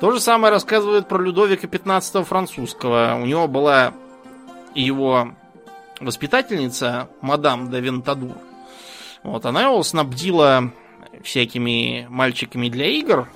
[0.00, 3.18] То же самое рассказывают про Людовика 15 французского.
[3.20, 3.92] У него была
[4.74, 5.32] его
[6.00, 8.36] воспитательница, мадам де Вентадур.
[9.22, 10.72] Вот, она его снабдила
[11.22, 13.28] всякими мальчиками для игр.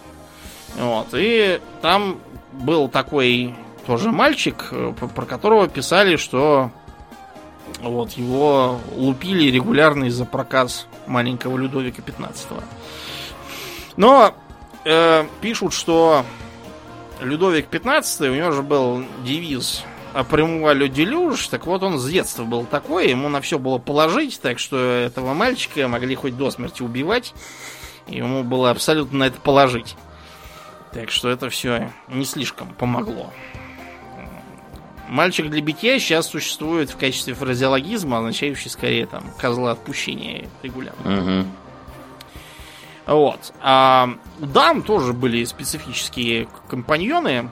[0.76, 2.18] Вот, и там
[2.52, 3.54] был такой
[3.86, 6.70] тоже мальчик, э, про которого писали, что
[7.80, 12.62] вот его лупили регулярно из-за проказ маленького Людовика 15 -го.
[13.96, 14.34] Но
[14.84, 16.24] э, пишут, что
[17.20, 22.64] Людовик 15 у него же был девиз Апремуалю делюж, так вот он с детства был
[22.66, 27.34] такой, ему на все было положить, так что этого мальчика могли хоть до смерти убивать,
[28.06, 29.96] ему было абсолютно на это положить.
[30.92, 33.32] Так что это все не слишком помогло.
[35.08, 41.42] Мальчик для битья сейчас существует в качестве фразеологизма, означающий скорее там козла отпущения регулярно.
[43.06, 43.16] Угу.
[43.18, 43.52] Вот.
[43.60, 44.10] А
[44.40, 47.50] у дам тоже были специфические компаньоны.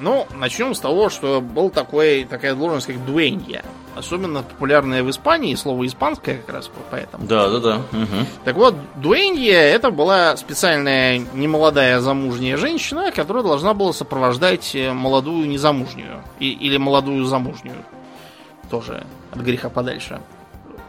[0.00, 3.64] Ну, начнем с того, что был такой, такая должность, как дуэнья.
[3.94, 7.26] Особенно популярная в Испании, слово испанское как раз поэтому.
[7.26, 7.76] Да, да, да.
[7.76, 8.26] Угу.
[8.44, 15.48] Так вот, дуэнья это была специальная немолодая замужняя женщина, которая должна была сопровождать э, молодую
[15.48, 16.22] незамужнюю.
[16.38, 17.76] И, или молодую замужнюю.
[18.70, 20.20] Тоже от греха подальше.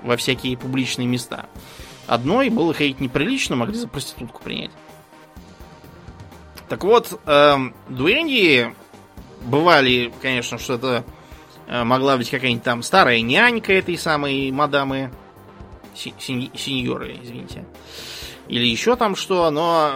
[0.03, 1.45] Во всякие публичные места.
[2.07, 4.71] Одной было ходить неприлично, могли за проститутку принять.
[6.69, 8.73] Так вот, эм, дуэньи
[9.43, 11.03] бывали, конечно, что это
[11.67, 15.11] э, могла быть какая-нибудь там старая нянька этой самой мадамы,
[15.95, 17.65] сеньоры, извините.
[18.47, 19.93] Или еще там что, но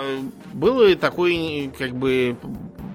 [0.54, 2.36] было такой, как бы,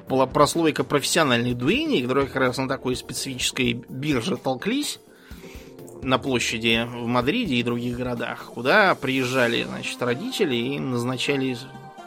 [0.09, 5.01] была прослойка профессиональных дуэней, которые как раз на такой специфической бирже толклись
[6.03, 11.57] на площади в Мадриде и других городах, куда приезжали, значит, родители и назначали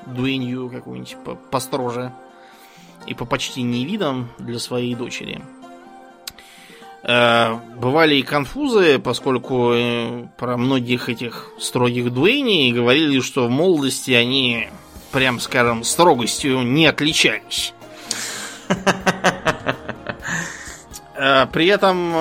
[0.06, 1.18] дуэнью какую-нибудь
[1.52, 2.14] построже
[3.08, 5.42] и по почти не видам для своей дочери.
[7.02, 14.12] Э, бывали и конфузы, поскольку э, про многих этих строгих дуэней говорили, что в молодости
[14.12, 14.70] они,
[15.12, 17.74] прям скажем, строгостью не отличались.
[21.22, 22.14] Э, при этом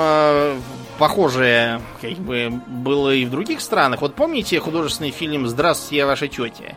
[0.99, 4.01] похожее как бы было и в других странах.
[4.01, 6.74] Вот помните художественный фильм «Здравствуйте, я ваша тетя»?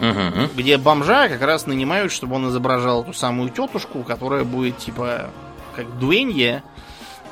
[0.00, 0.50] Угу.
[0.56, 5.30] Где бомжа как раз нанимают, чтобы он изображал ту самую тетушку, которая будет типа
[5.74, 6.62] как дуэнье.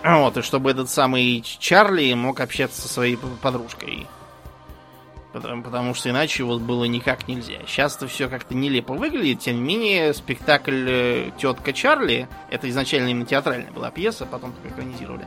[0.05, 4.07] Вот, и чтобы этот самый Чарли мог общаться со своей подружкой.
[5.33, 7.61] Потому, потому что иначе вот было никак нельзя.
[7.67, 9.41] Сейчас это все как-то нелепо выглядит.
[9.41, 15.27] Тем не менее, спектакль э, Тетка Чарли, это изначально именно театральная была пьеса, потом экранизировали.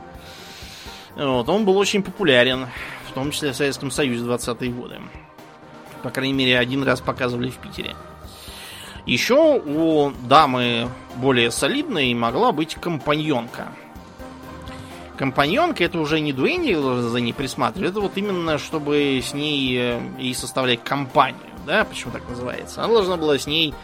[1.16, 2.68] Вот, он был очень популярен,
[3.08, 5.00] в том числе в Советском Союзе 20-е годы.
[6.06, 7.96] По крайней мере, один раз показывали в Питере.
[9.06, 13.72] Еще у дамы более солидной могла быть компаньонка.
[15.16, 16.74] Компаньонка это уже не дуэнни
[17.08, 22.12] за ней присматривать, это вот именно чтобы с ней э, и составлять компанию, да, почему
[22.12, 22.84] так называется.
[22.84, 23.74] Она должна была с ней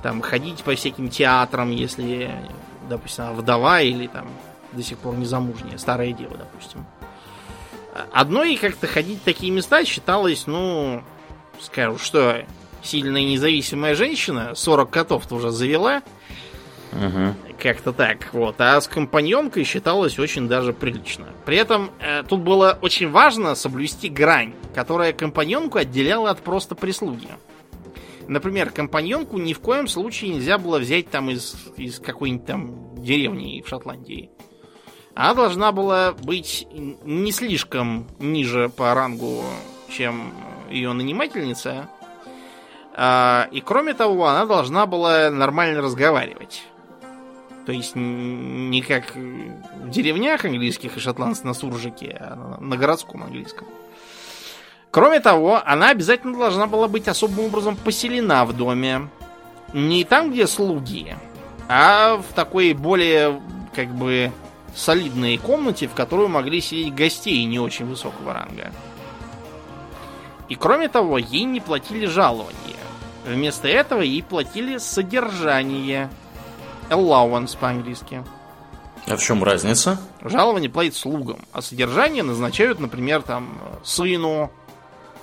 [0.00, 2.30] там ходить по всяким театрам, если,
[2.88, 4.28] допустим, вдова или там
[4.70, 6.86] до сих пор незамужняя, старая дева, допустим.
[8.12, 11.02] Одной как-то ходить в такие места считалось, ну,
[11.60, 12.44] скажу, что
[12.82, 16.02] сильная независимая женщина, 40 котов-то уже завела.
[16.92, 17.54] Угу.
[17.60, 18.60] Как-то так, вот.
[18.60, 21.26] А с компаньонкой считалось очень даже прилично.
[21.44, 27.28] При этом э, тут было очень важно соблюсти грань, которая компаньонку отделяла от просто прислуги.
[28.28, 33.62] Например, компаньонку ни в коем случае нельзя было взять там из, из какой-нибудь там деревни
[33.62, 34.30] в Шотландии.
[35.14, 39.42] Она должна была быть не слишком ниже по рангу,
[39.88, 40.32] чем
[40.70, 41.88] ее нанимательница.
[42.96, 46.64] А, и кроме того, она должна была нормально разговаривать.
[47.66, 53.66] То есть не как в деревнях английских и шотландцев на суржике, а на городском английском.
[54.90, 59.08] Кроме того, она обязательно должна была быть особым образом поселена в доме.
[59.72, 61.16] Не там, где слуги,
[61.68, 63.40] а в такой более,
[63.74, 64.30] как бы,
[64.76, 68.70] солидной комнате, в которую могли сидеть гостей не очень высокого ранга.
[70.48, 72.76] И кроме того, ей не платили жалования.
[73.26, 76.10] Вместо этого ей платили содержание–
[76.90, 78.24] Allowance по-английски.
[79.06, 80.00] А в чем разница?
[80.22, 84.50] Жалование платит слугам, а содержание назначают, например, там, сыну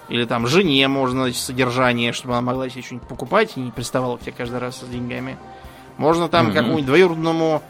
[0.08, 4.18] или там жене можно значит, содержание, чтобы она могла себе что-нибудь покупать и не приставала
[4.18, 5.38] к тебе каждый раз с деньгами.
[5.98, 6.54] Можно там угу.
[6.54, 7.62] какому-нибудь двоюродному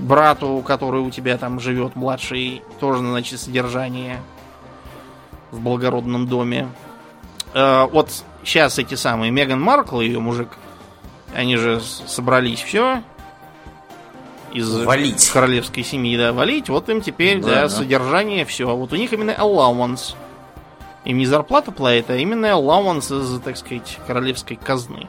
[0.00, 4.20] брату, который у тебя там живет, младший, тоже назначить содержание
[5.50, 6.68] в благородном доме.
[7.54, 10.48] Э, вот сейчас эти самые Меган Маркл и ее мужик,
[11.34, 13.02] они же собрались все
[14.52, 15.30] из валить.
[15.30, 16.68] королевской семьи, да, валить.
[16.68, 17.68] Вот им теперь, да, да, да.
[17.68, 18.68] содержание, все.
[18.68, 20.14] А вот у них именно allowance.
[21.04, 25.06] Им не зарплата платит, а именно allowance из, так сказать, королевской казны.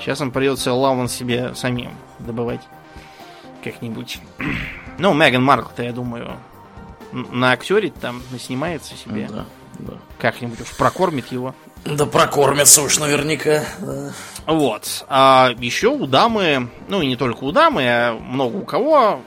[0.00, 2.60] Сейчас им придется allowance себе самим добывать
[3.62, 4.18] как-нибудь.
[4.98, 6.38] Ну, Меган Маркл-то, я думаю,
[7.16, 9.28] на актере там снимается себе.
[9.30, 9.46] Да,
[9.78, 9.94] да.
[10.18, 11.54] Как-нибудь уж прокормит его.
[11.84, 13.64] Да прокормятся уж наверняка.
[13.80, 14.12] Да.
[14.46, 15.04] Вот.
[15.08, 19.20] А еще у дамы, ну и не только у дамы, а много у кого,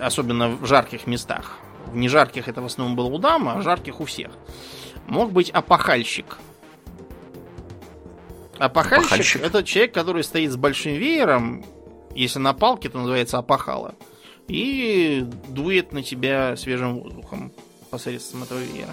[0.00, 1.58] особенно в жарких местах.
[1.86, 4.30] В нежарких это в основном было у дамы, а в жарких у всех.
[5.06, 6.38] Мог быть опахальщик.
[8.58, 11.64] Опахальщик, опахальщик это человек, который стоит с большим веером.
[12.14, 13.94] Если на палке, то называется опахала.
[14.48, 17.52] И дует на тебя свежим воздухом
[17.90, 18.92] посредством этого веера.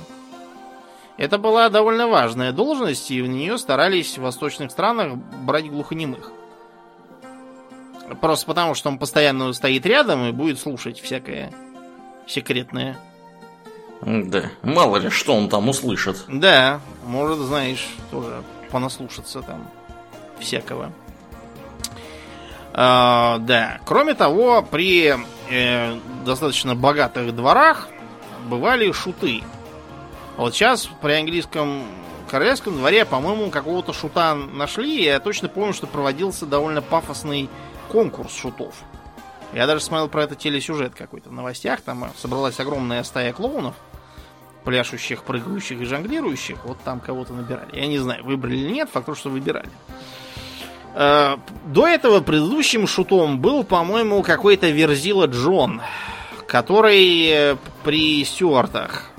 [1.18, 6.32] Это была довольно важная должность, и в нее старались в восточных странах брать глухонемых.
[8.22, 11.52] Просто потому, что он постоянно стоит рядом и будет слушать всякое
[12.26, 12.98] секретное.
[14.02, 16.24] Да, мало ли, что он там услышит.
[16.28, 19.68] Да, может, знаешь, тоже понаслушаться там
[20.40, 20.94] всякого.
[22.74, 25.16] А, да, кроме того, при
[25.50, 27.90] э, достаточно богатых дворах
[28.48, 29.44] бывали шуты.
[30.38, 31.84] Вот сейчас при английском
[32.30, 35.04] королевском дворе, по-моему, какого-то шута нашли.
[35.04, 37.50] Я точно помню, что проводился довольно пафосный
[37.90, 38.76] конкурс шутов.
[39.54, 41.82] Я даже смотрел про это телесюжет какой-то в новостях.
[41.82, 43.76] Там собралась огромная стая клоунов,
[44.64, 46.64] пляшущих, прыгающих и жонглирующих.
[46.66, 47.76] Вот там кого-то набирали.
[47.76, 49.70] Я не знаю, выбрали или нет, факт то, что выбирали.
[50.96, 55.82] Э, до этого предыдущим шутом был, по-моему, какой-то Верзила Джон,
[56.48, 59.12] который э, при Стюартах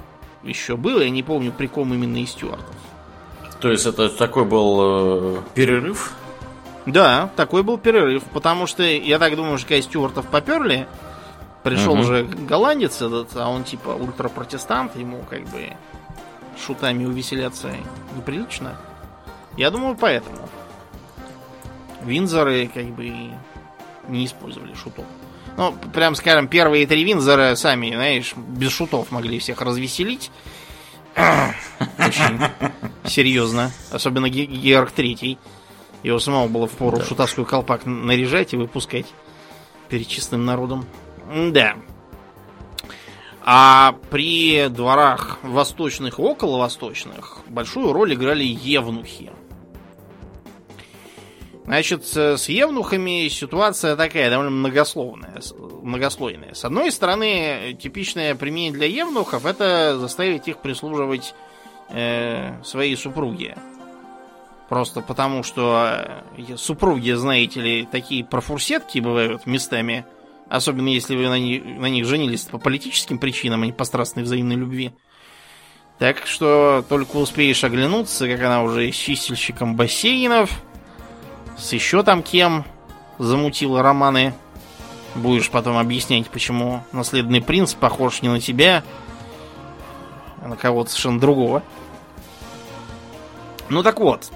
[0.42, 2.74] еще был, я не помню, при ком именно из стюартов.
[3.60, 6.14] То есть это такой был э, перерыв?
[6.86, 10.88] Да, такой был перерыв, потому что я так думаю, что когда стюартов поперли,
[11.62, 12.04] пришел угу.
[12.04, 15.74] же голландец этот, а он типа ультрапротестант, ему как бы
[16.58, 17.70] шутами увеселяться
[18.16, 18.76] неприлично.
[19.56, 20.48] Я думаю, поэтому.
[22.04, 23.30] Винзоры как бы
[24.08, 25.04] не использовали шутов.
[25.56, 30.30] Ну, прям скажем, первые три Винзора сами, знаешь, без шутов могли всех развеселить.
[31.98, 32.40] Очень
[33.04, 33.70] серьезно.
[33.90, 35.38] Особенно Георг Третий.
[36.02, 37.04] Его самого было в пору да.
[37.04, 39.06] шутовской колпак наряжать и выпускать
[39.88, 40.86] перед чистым народом.
[41.52, 41.76] Да.
[43.42, 49.30] А при дворах восточных и около-восточных большую роль играли евнухи.
[51.64, 55.40] Значит, с евнухами ситуация такая, довольно многословная,
[55.82, 56.54] многослойная.
[56.54, 61.34] С одной стороны, типичное применение для евнухов это заставить их прислуживать
[61.90, 63.56] э, своей супруге.
[64.68, 70.06] Просто потому, что э, супруги, знаете ли, такие профурсетки бывают местами.
[70.48, 74.24] Особенно если вы на, них, на них женились по политическим причинам, а не по страстной
[74.24, 74.92] взаимной любви.
[75.98, 80.50] Так что только успеешь оглянуться, как она уже с чистильщиком бассейнов,
[81.60, 82.64] с еще там кем
[83.18, 84.34] замутила романы.
[85.14, 88.84] Будешь потом объяснять, почему наследный принц похож не на тебя,
[90.42, 91.62] а на кого-то совершенно другого.
[93.68, 94.30] Ну так вот,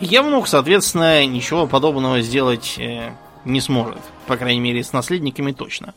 [0.00, 3.10] Евнух, соответственно, ничего подобного сделать э,
[3.44, 3.98] не сможет.
[4.26, 5.94] По крайней мере, с наследниками точно.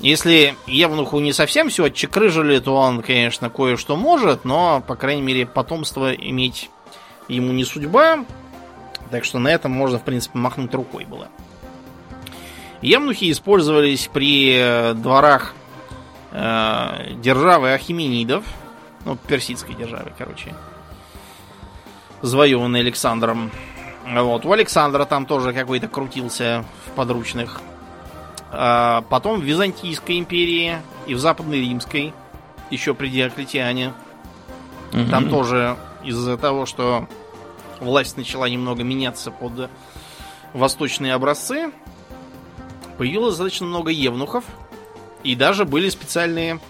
[0.00, 5.46] Если Евнуху не совсем все отчекрыжили, то он, конечно, кое-что может, но, по крайней мере,
[5.46, 6.70] потомство иметь
[7.28, 8.24] ему не судьба.
[9.10, 11.28] Так что на этом можно, в принципе, махнуть рукой было.
[12.82, 15.54] Евнухи использовались при э, дворах
[16.32, 18.44] э, державы Ахименидов,
[19.04, 20.54] ну, персидской державы, короче,
[22.22, 23.50] завоеванной Александром.
[24.06, 24.44] Вот.
[24.44, 27.60] У Александра там тоже какой-то крутился в подручных.
[28.52, 30.76] А потом в Византийской империи
[31.06, 32.12] и в Западной Римской,
[32.70, 33.92] еще при Диоклетиане.
[34.92, 35.10] Угу.
[35.10, 37.08] Там тоже из-за того, что
[37.80, 39.70] власть начала немного меняться под
[40.52, 41.72] восточные образцы,
[42.98, 44.44] появилось достаточно много евнухов.
[45.22, 46.60] И даже были специальные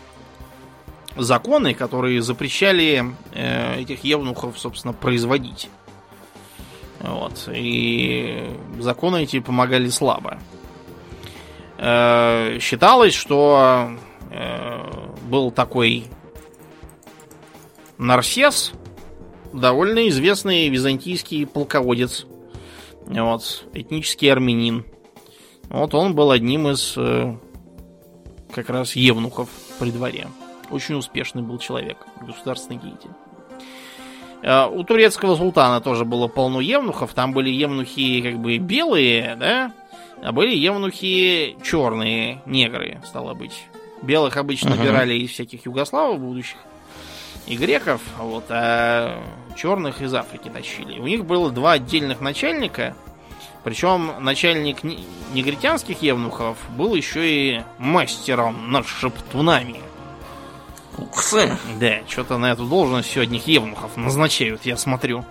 [1.16, 5.68] законы, которые запрещали э, этих евнухов, собственно, производить.
[7.00, 7.48] Вот.
[7.52, 10.38] И законы эти помогали слабо.
[11.78, 13.90] Э, считалось, что
[14.30, 16.06] э, был такой
[17.98, 18.72] Нарсес,
[19.56, 22.26] довольно известный византийский полководец.
[23.06, 24.84] Вот, этнический армянин.
[25.68, 27.36] Вот он был одним из э,
[28.52, 30.28] как раз евнухов при дворе.
[30.70, 33.10] Очень успешный был человек, государственный деятель.
[34.42, 37.14] Э, у турецкого султана тоже было полно евнухов.
[37.14, 39.72] Там были евнухи как бы белые, да?
[40.22, 43.66] А были евнухи черные, негры, стало быть.
[44.02, 44.78] Белых обычно uh-huh.
[44.78, 46.58] набирали из всяких югославов будущих
[47.46, 49.22] и греков, вот, а
[49.56, 50.98] черных из Африки тащили.
[50.98, 52.94] У них было два отдельных начальника,
[53.64, 54.82] причем начальник
[55.32, 59.80] негритянских евнухов был еще и мастером над шептунами.
[60.98, 61.56] Ух ты!
[61.78, 65.24] Да, что-то на эту должность одних евнухов назначают, я смотрю.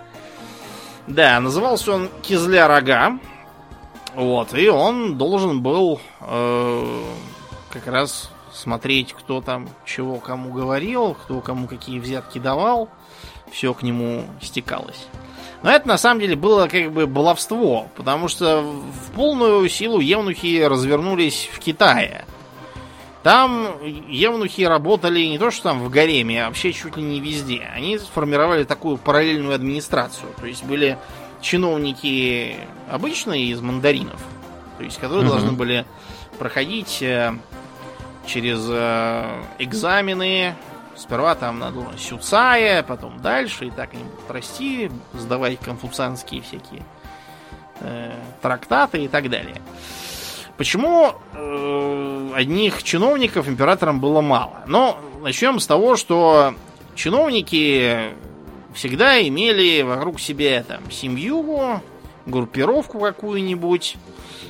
[1.07, 3.19] Да, назывался он Кизля Рога.
[4.15, 7.03] Вот, и он должен был э,
[7.69, 12.89] как раз смотреть, кто там чего кому говорил, кто кому какие взятки давал.
[13.51, 15.07] Все к нему стекалось.
[15.61, 20.63] Но это на самом деле было как бы баловство, потому что в полную силу евнухи
[20.63, 22.25] развернулись в Китае.
[23.23, 23.69] Там
[24.07, 27.67] евнухи работали не то, что там в гареме, а вообще чуть ли не везде.
[27.73, 30.29] Они сформировали такую параллельную администрацию.
[30.39, 30.99] То есть были
[31.41, 32.55] чиновники
[32.89, 34.21] обычные из мандаринов,
[34.77, 35.33] то есть которые угу.
[35.33, 35.85] должны были
[36.37, 37.33] проходить э,
[38.25, 40.55] через э, экзамены.
[40.95, 46.83] Сперва там на должность Сюцая, потом дальше, и так они будут расти, сдавать конфуцианские всякие
[47.81, 49.61] э, трактаты и так далее.
[50.57, 54.63] Почему э, одних чиновников императорам было мало?
[54.67, 56.55] Но начнем с того, что
[56.95, 58.11] чиновники
[58.73, 61.81] всегда имели вокруг себя там семью,
[62.25, 63.97] группировку какую-нибудь,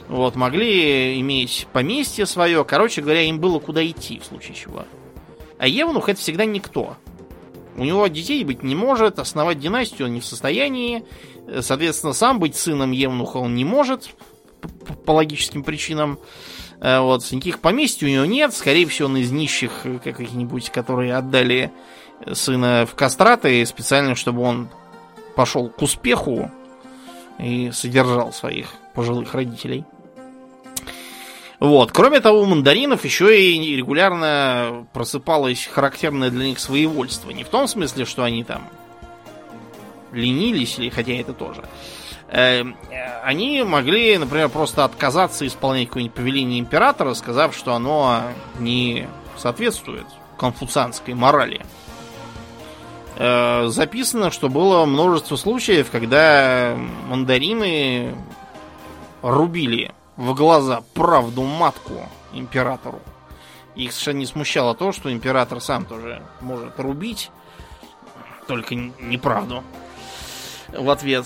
[0.08, 2.64] вот, могли иметь поместье свое.
[2.64, 4.86] Короче говоря, им было куда идти в случае чего.
[5.58, 6.98] А Евнух это всегда никто.
[7.76, 11.04] У него детей быть не может, основать династию он не в состоянии.
[11.60, 14.10] Соответственно, сам быть сыном Евнуха он не может
[15.06, 16.20] по логическим причинам.
[16.80, 18.54] Э, вот, никаких поместьй у него нет.
[18.54, 21.72] Скорее всего, он из нищих э, каких-нибудь, которые отдали
[22.32, 24.70] сына в кастраты специально, чтобы он
[25.36, 26.50] пошел к успеху
[27.40, 29.86] и содержал своих пожилых родителей.
[31.66, 31.92] Вот.
[31.92, 37.32] Кроме того, у мандаринов еще и регулярно просыпалось характерное для них своевольство.
[37.32, 38.70] Не в том смысле, что они там
[40.12, 41.64] ленились, или хотя это тоже.
[42.30, 42.76] Эм,
[43.24, 48.22] они могли, например, просто отказаться исполнять какое-нибудь повеление императора, сказав, что оно
[48.60, 50.06] не соответствует
[50.38, 51.66] конфуцианской морали.
[53.18, 56.78] Э, записано, что было множество случаев, когда
[57.08, 58.14] мандарины
[59.24, 63.02] рубили в глаза правду матку императору.
[63.76, 67.32] Их совершенно не смущало то, что император сам тоже может рубить,
[68.48, 69.64] только неправду
[70.70, 71.26] в ответ.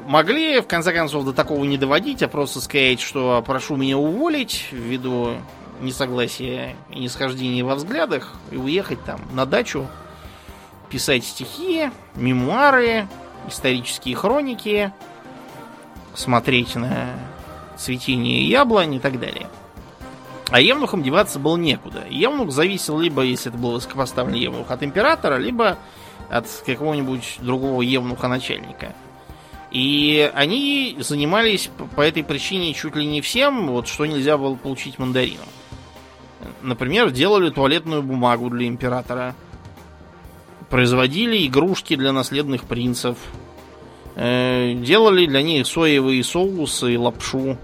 [0.00, 4.68] Могли, в конце концов, до такого не доводить, а просто сказать, что прошу меня уволить
[4.70, 5.36] ввиду
[5.80, 9.86] несогласия и нисхождения во взглядах и уехать там на дачу,
[10.90, 13.08] писать стихи, мемуары,
[13.48, 14.92] исторические хроники,
[16.14, 17.14] смотреть на
[17.78, 19.48] цветение яблонь и так далее.
[20.50, 22.04] А евнухам деваться было некуда.
[22.08, 25.78] Евнух зависел либо, если это был высокопоставленный евнух, от императора, либо
[26.30, 28.94] от какого-нибудь другого евнуха-начальника.
[29.70, 34.98] И они занимались по этой причине чуть ли не всем, вот что нельзя было получить
[34.98, 35.46] мандарином.
[36.62, 39.34] Например, делали туалетную бумагу для императора.
[40.70, 43.16] производили игрушки для наследных принцев,
[44.16, 47.56] э, делали для них соевые соусы и лапшу.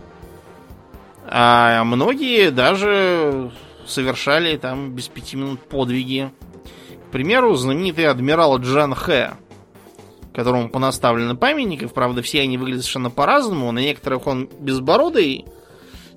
[1.37, 3.51] А многие даже
[3.89, 6.31] совершали там без пяти минут подвиги.
[7.09, 9.33] К примеру, знаменитый адмирал Джан Хэ,
[10.33, 11.93] которому понаставлены памятников.
[11.93, 13.73] Правда, все они выглядят совершенно по-разному.
[13.73, 15.45] На некоторых он безбородый,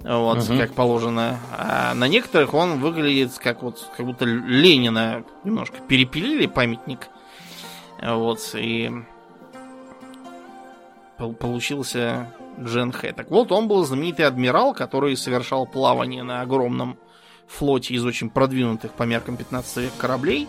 [0.04, 0.56] вот, угу.
[0.60, 1.40] как положено.
[1.58, 7.08] А на некоторых он выглядит как вот, как будто Ленина немножко перепилили памятник.
[8.04, 8.92] Вот, и
[11.18, 13.14] получился Джен Хэ.
[13.14, 16.98] Так вот, он был знаменитый адмирал, который совершал плавание на огромном
[17.48, 20.48] флоте из очень продвинутых по меркам 15 века кораблей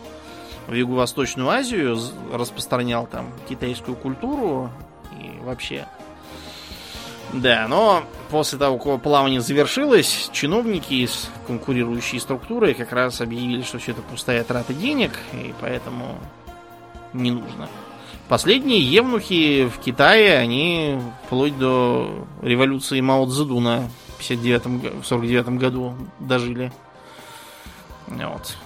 [0.67, 1.99] в Юго-Восточную Азию,
[2.33, 4.71] распространял там китайскую культуру
[5.19, 5.87] и вообще.
[7.33, 13.79] Да, но после того, как плавание завершилось, чиновники из конкурирующей структуры как раз объявили, что
[13.79, 16.19] все это пустая трата денег, и поэтому
[17.13, 17.69] не нужно.
[18.29, 25.95] Последние евнухи в Китае, они вплоть до революции Мао Цзэдуна в 59 в 49 году
[26.21, 26.71] дожили.
[28.07, 28.57] Вот.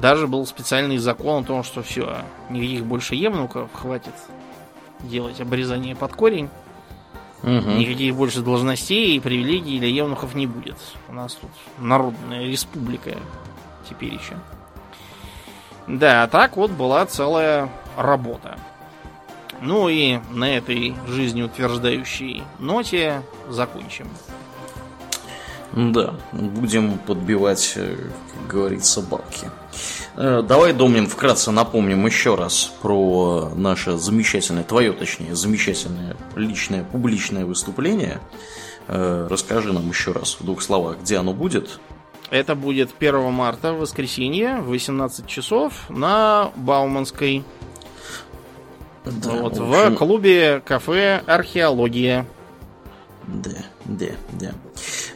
[0.00, 4.14] Даже был специальный закон о том, что все, никаких больше евнуков хватит
[5.00, 6.48] делать обрезание под корень.
[7.42, 7.50] Угу.
[7.50, 10.76] Никаких больше должностей и привилегий для евнухов не будет.
[11.08, 13.16] У нас тут народная республика
[13.88, 14.36] теперь еще.
[15.86, 18.58] Да, а так вот была целая работа.
[19.60, 24.08] Ну и на этой жизнеутверждающей ноте закончим.
[25.72, 27.96] Да, будем подбивать, э,
[28.34, 29.48] как говорится, балки.
[30.16, 37.44] Э, давай, Домнин, вкратце напомним еще раз про наше замечательное, твое точнее, замечательное личное публичное
[37.44, 38.20] выступление.
[38.88, 41.78] Э, расскажи нам еще раз в двух словах, где оно будет.
[42.30, 47.44] Это будет 1 марта, воскресенье, в 18 часов на Бауманской.
[49.04, 49.94] Да, вот, в, общем...
[49.94, 52.26] в клубе кафе Археология.
[53.26, 53.50] Да,
[53.90, 54.06] да,
[54.40, 54.52] да.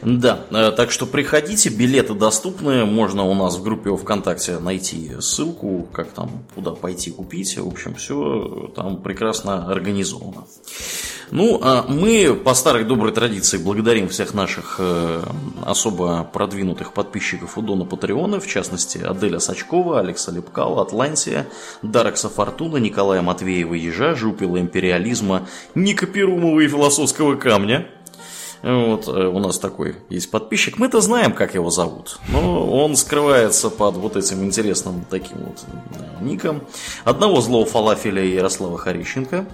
[0.01, 5.87] Да, э, так что приходите, билеты доступны, можно у нас в группе ВКонтакте найти ссылку,
[5.93, 10.45] как там, куда пойти купить, в общем, все там прекрасно организовано.
[11.31, 15.23] Ну, а мы по старой доброй традиции благодарим всех наших э,
[15.65, 21.47] особо продвинутых подписчиков у Дона Патреона, в частности, Аделя Сачкова, Алекса Лепкала, Атлантия,
[21.81, 27.87] Даракса Фортуна, Николая Матвеева Ежа, Жупила Империализма, Ника и Философского Камня,
[28.61, 30.77] вот, э, у нас такой есть подписчик.
[30.77, 32.19] Мы-то знаем, как его зовут.
[32.29, 36.61] Но он скрывается под вот этим интересным таким вот э, ником.
[37.03, 39.45] Одного злого фалафеля Ярослава Харищенко.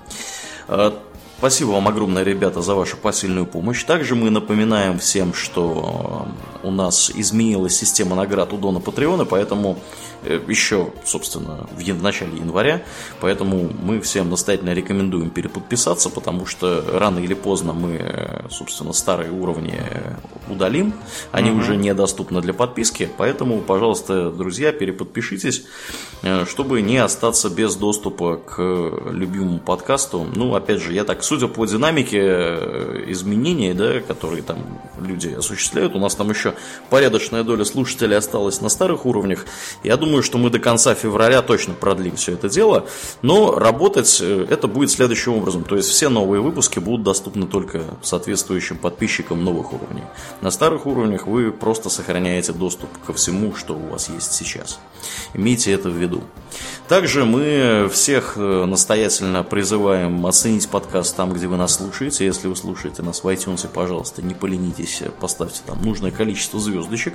[0.68, 0.92] Э,
[1.38, 3.84] спасибо вам огромное, ребята, за вашу посильную помощь.
[3.84, 6.28] Также мы напоминаем всем, что
[6.64, 9.78] у нас изменилась система наград у Дона Патреона, поэтому
[10.48, 12.84] еще, собственно, в начале января.
[13.20, 19.32] Поэтому мы всем настоятельно рекомендуем переподписаться, потому что рано или поздно мы, э, собственно, старые
[19.32, 20.16] уровни э,
[20.50, 20.94] удалим.
[21.32, 21.60] Они угу.
[21.60, 23.10] уже недоступны для подписки.
[23.18, 25.66] Поэтому, пожалуйста, друзья, переподпишитесь,
[26.46, 28.62] чтобы не остаться без доступа к
[29.12, 30.28] любимому подкасту.
[30.36, 32.20] Ну, опять же, я так, судя по динамике
[33.08, 34.58] изменений, да, которые там
[35.00, 36.54] люди осуществляют, у нас там еще
[36.90, 39.46] порядочная доля слушателей осталась на старых уровнях.
[39.84, 42.86] Я думаю, думаю, что мы до конца февраля точно продлим все это дело,
[43.22, 45.64] но работать э, это будет следующим образом.
[45.64, 50.04] То есть все новые выпуски будут доступны только соответствующим подписчикам новых уровней.
[50.42, 54.80] На старых уровнях вы просто сохраняете доступ ко всему, что у вас есть сейчас.
[55.34, 56.24] Имейте это в виду.
[56.90, 62.26] Также мы всех э, настоятельно призываем оценить подкаст там, где вы нас слушаете.
[62.26, 67.14] Если вы слушаете нас в iTunes, пожалуйста, не поленитесь, поставьте там нужное количество звездочек,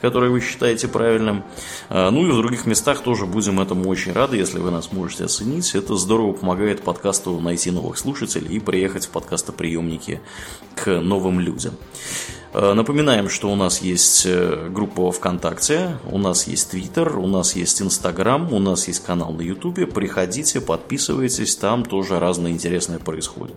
[0.00, 1.42] которые вы считаете правильным.
[1.90, 5.74] Ну и в других местах тоже будем этому очень рады, если вы нас можете оценить.
[5.74, 10.20] Это здорово помогает подкасту найти новых слушателей и приехать в подкастоприемники
[10.74, 11.74] к новым людям.
[12.52, 17.56] Э, напоминаем, что у нас есть э, группа ВКонтакте, у нас есть Твиттер, у нас
[17.56, 19.86] есть Инстаграм, у нас есть канал на Ютубе.
[19.86, 23.56] Приходите, подписывайтесь, там тоже разное интересное происходит.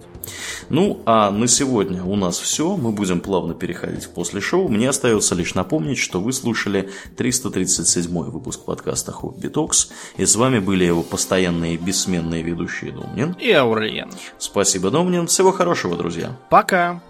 [0.70, 2.76] Ну, а на сегодня у нас все.
[2.76, 4.68] Мы будем плавно переходить после шоу.
[4.68, 9.90] Мне остается лишь напомнить, что вы слушали 337 выпуск подкаста Хобби Токс.
[10.18, 14.12] И с вами были его постоянные бессменные ведущие Домнин и Аурлиен.
[14.38, 15.28] Спасибо, Домнин.
[15.28, 16.38] Всего хорошего, друзья.
[16.50, 17.02] Пока.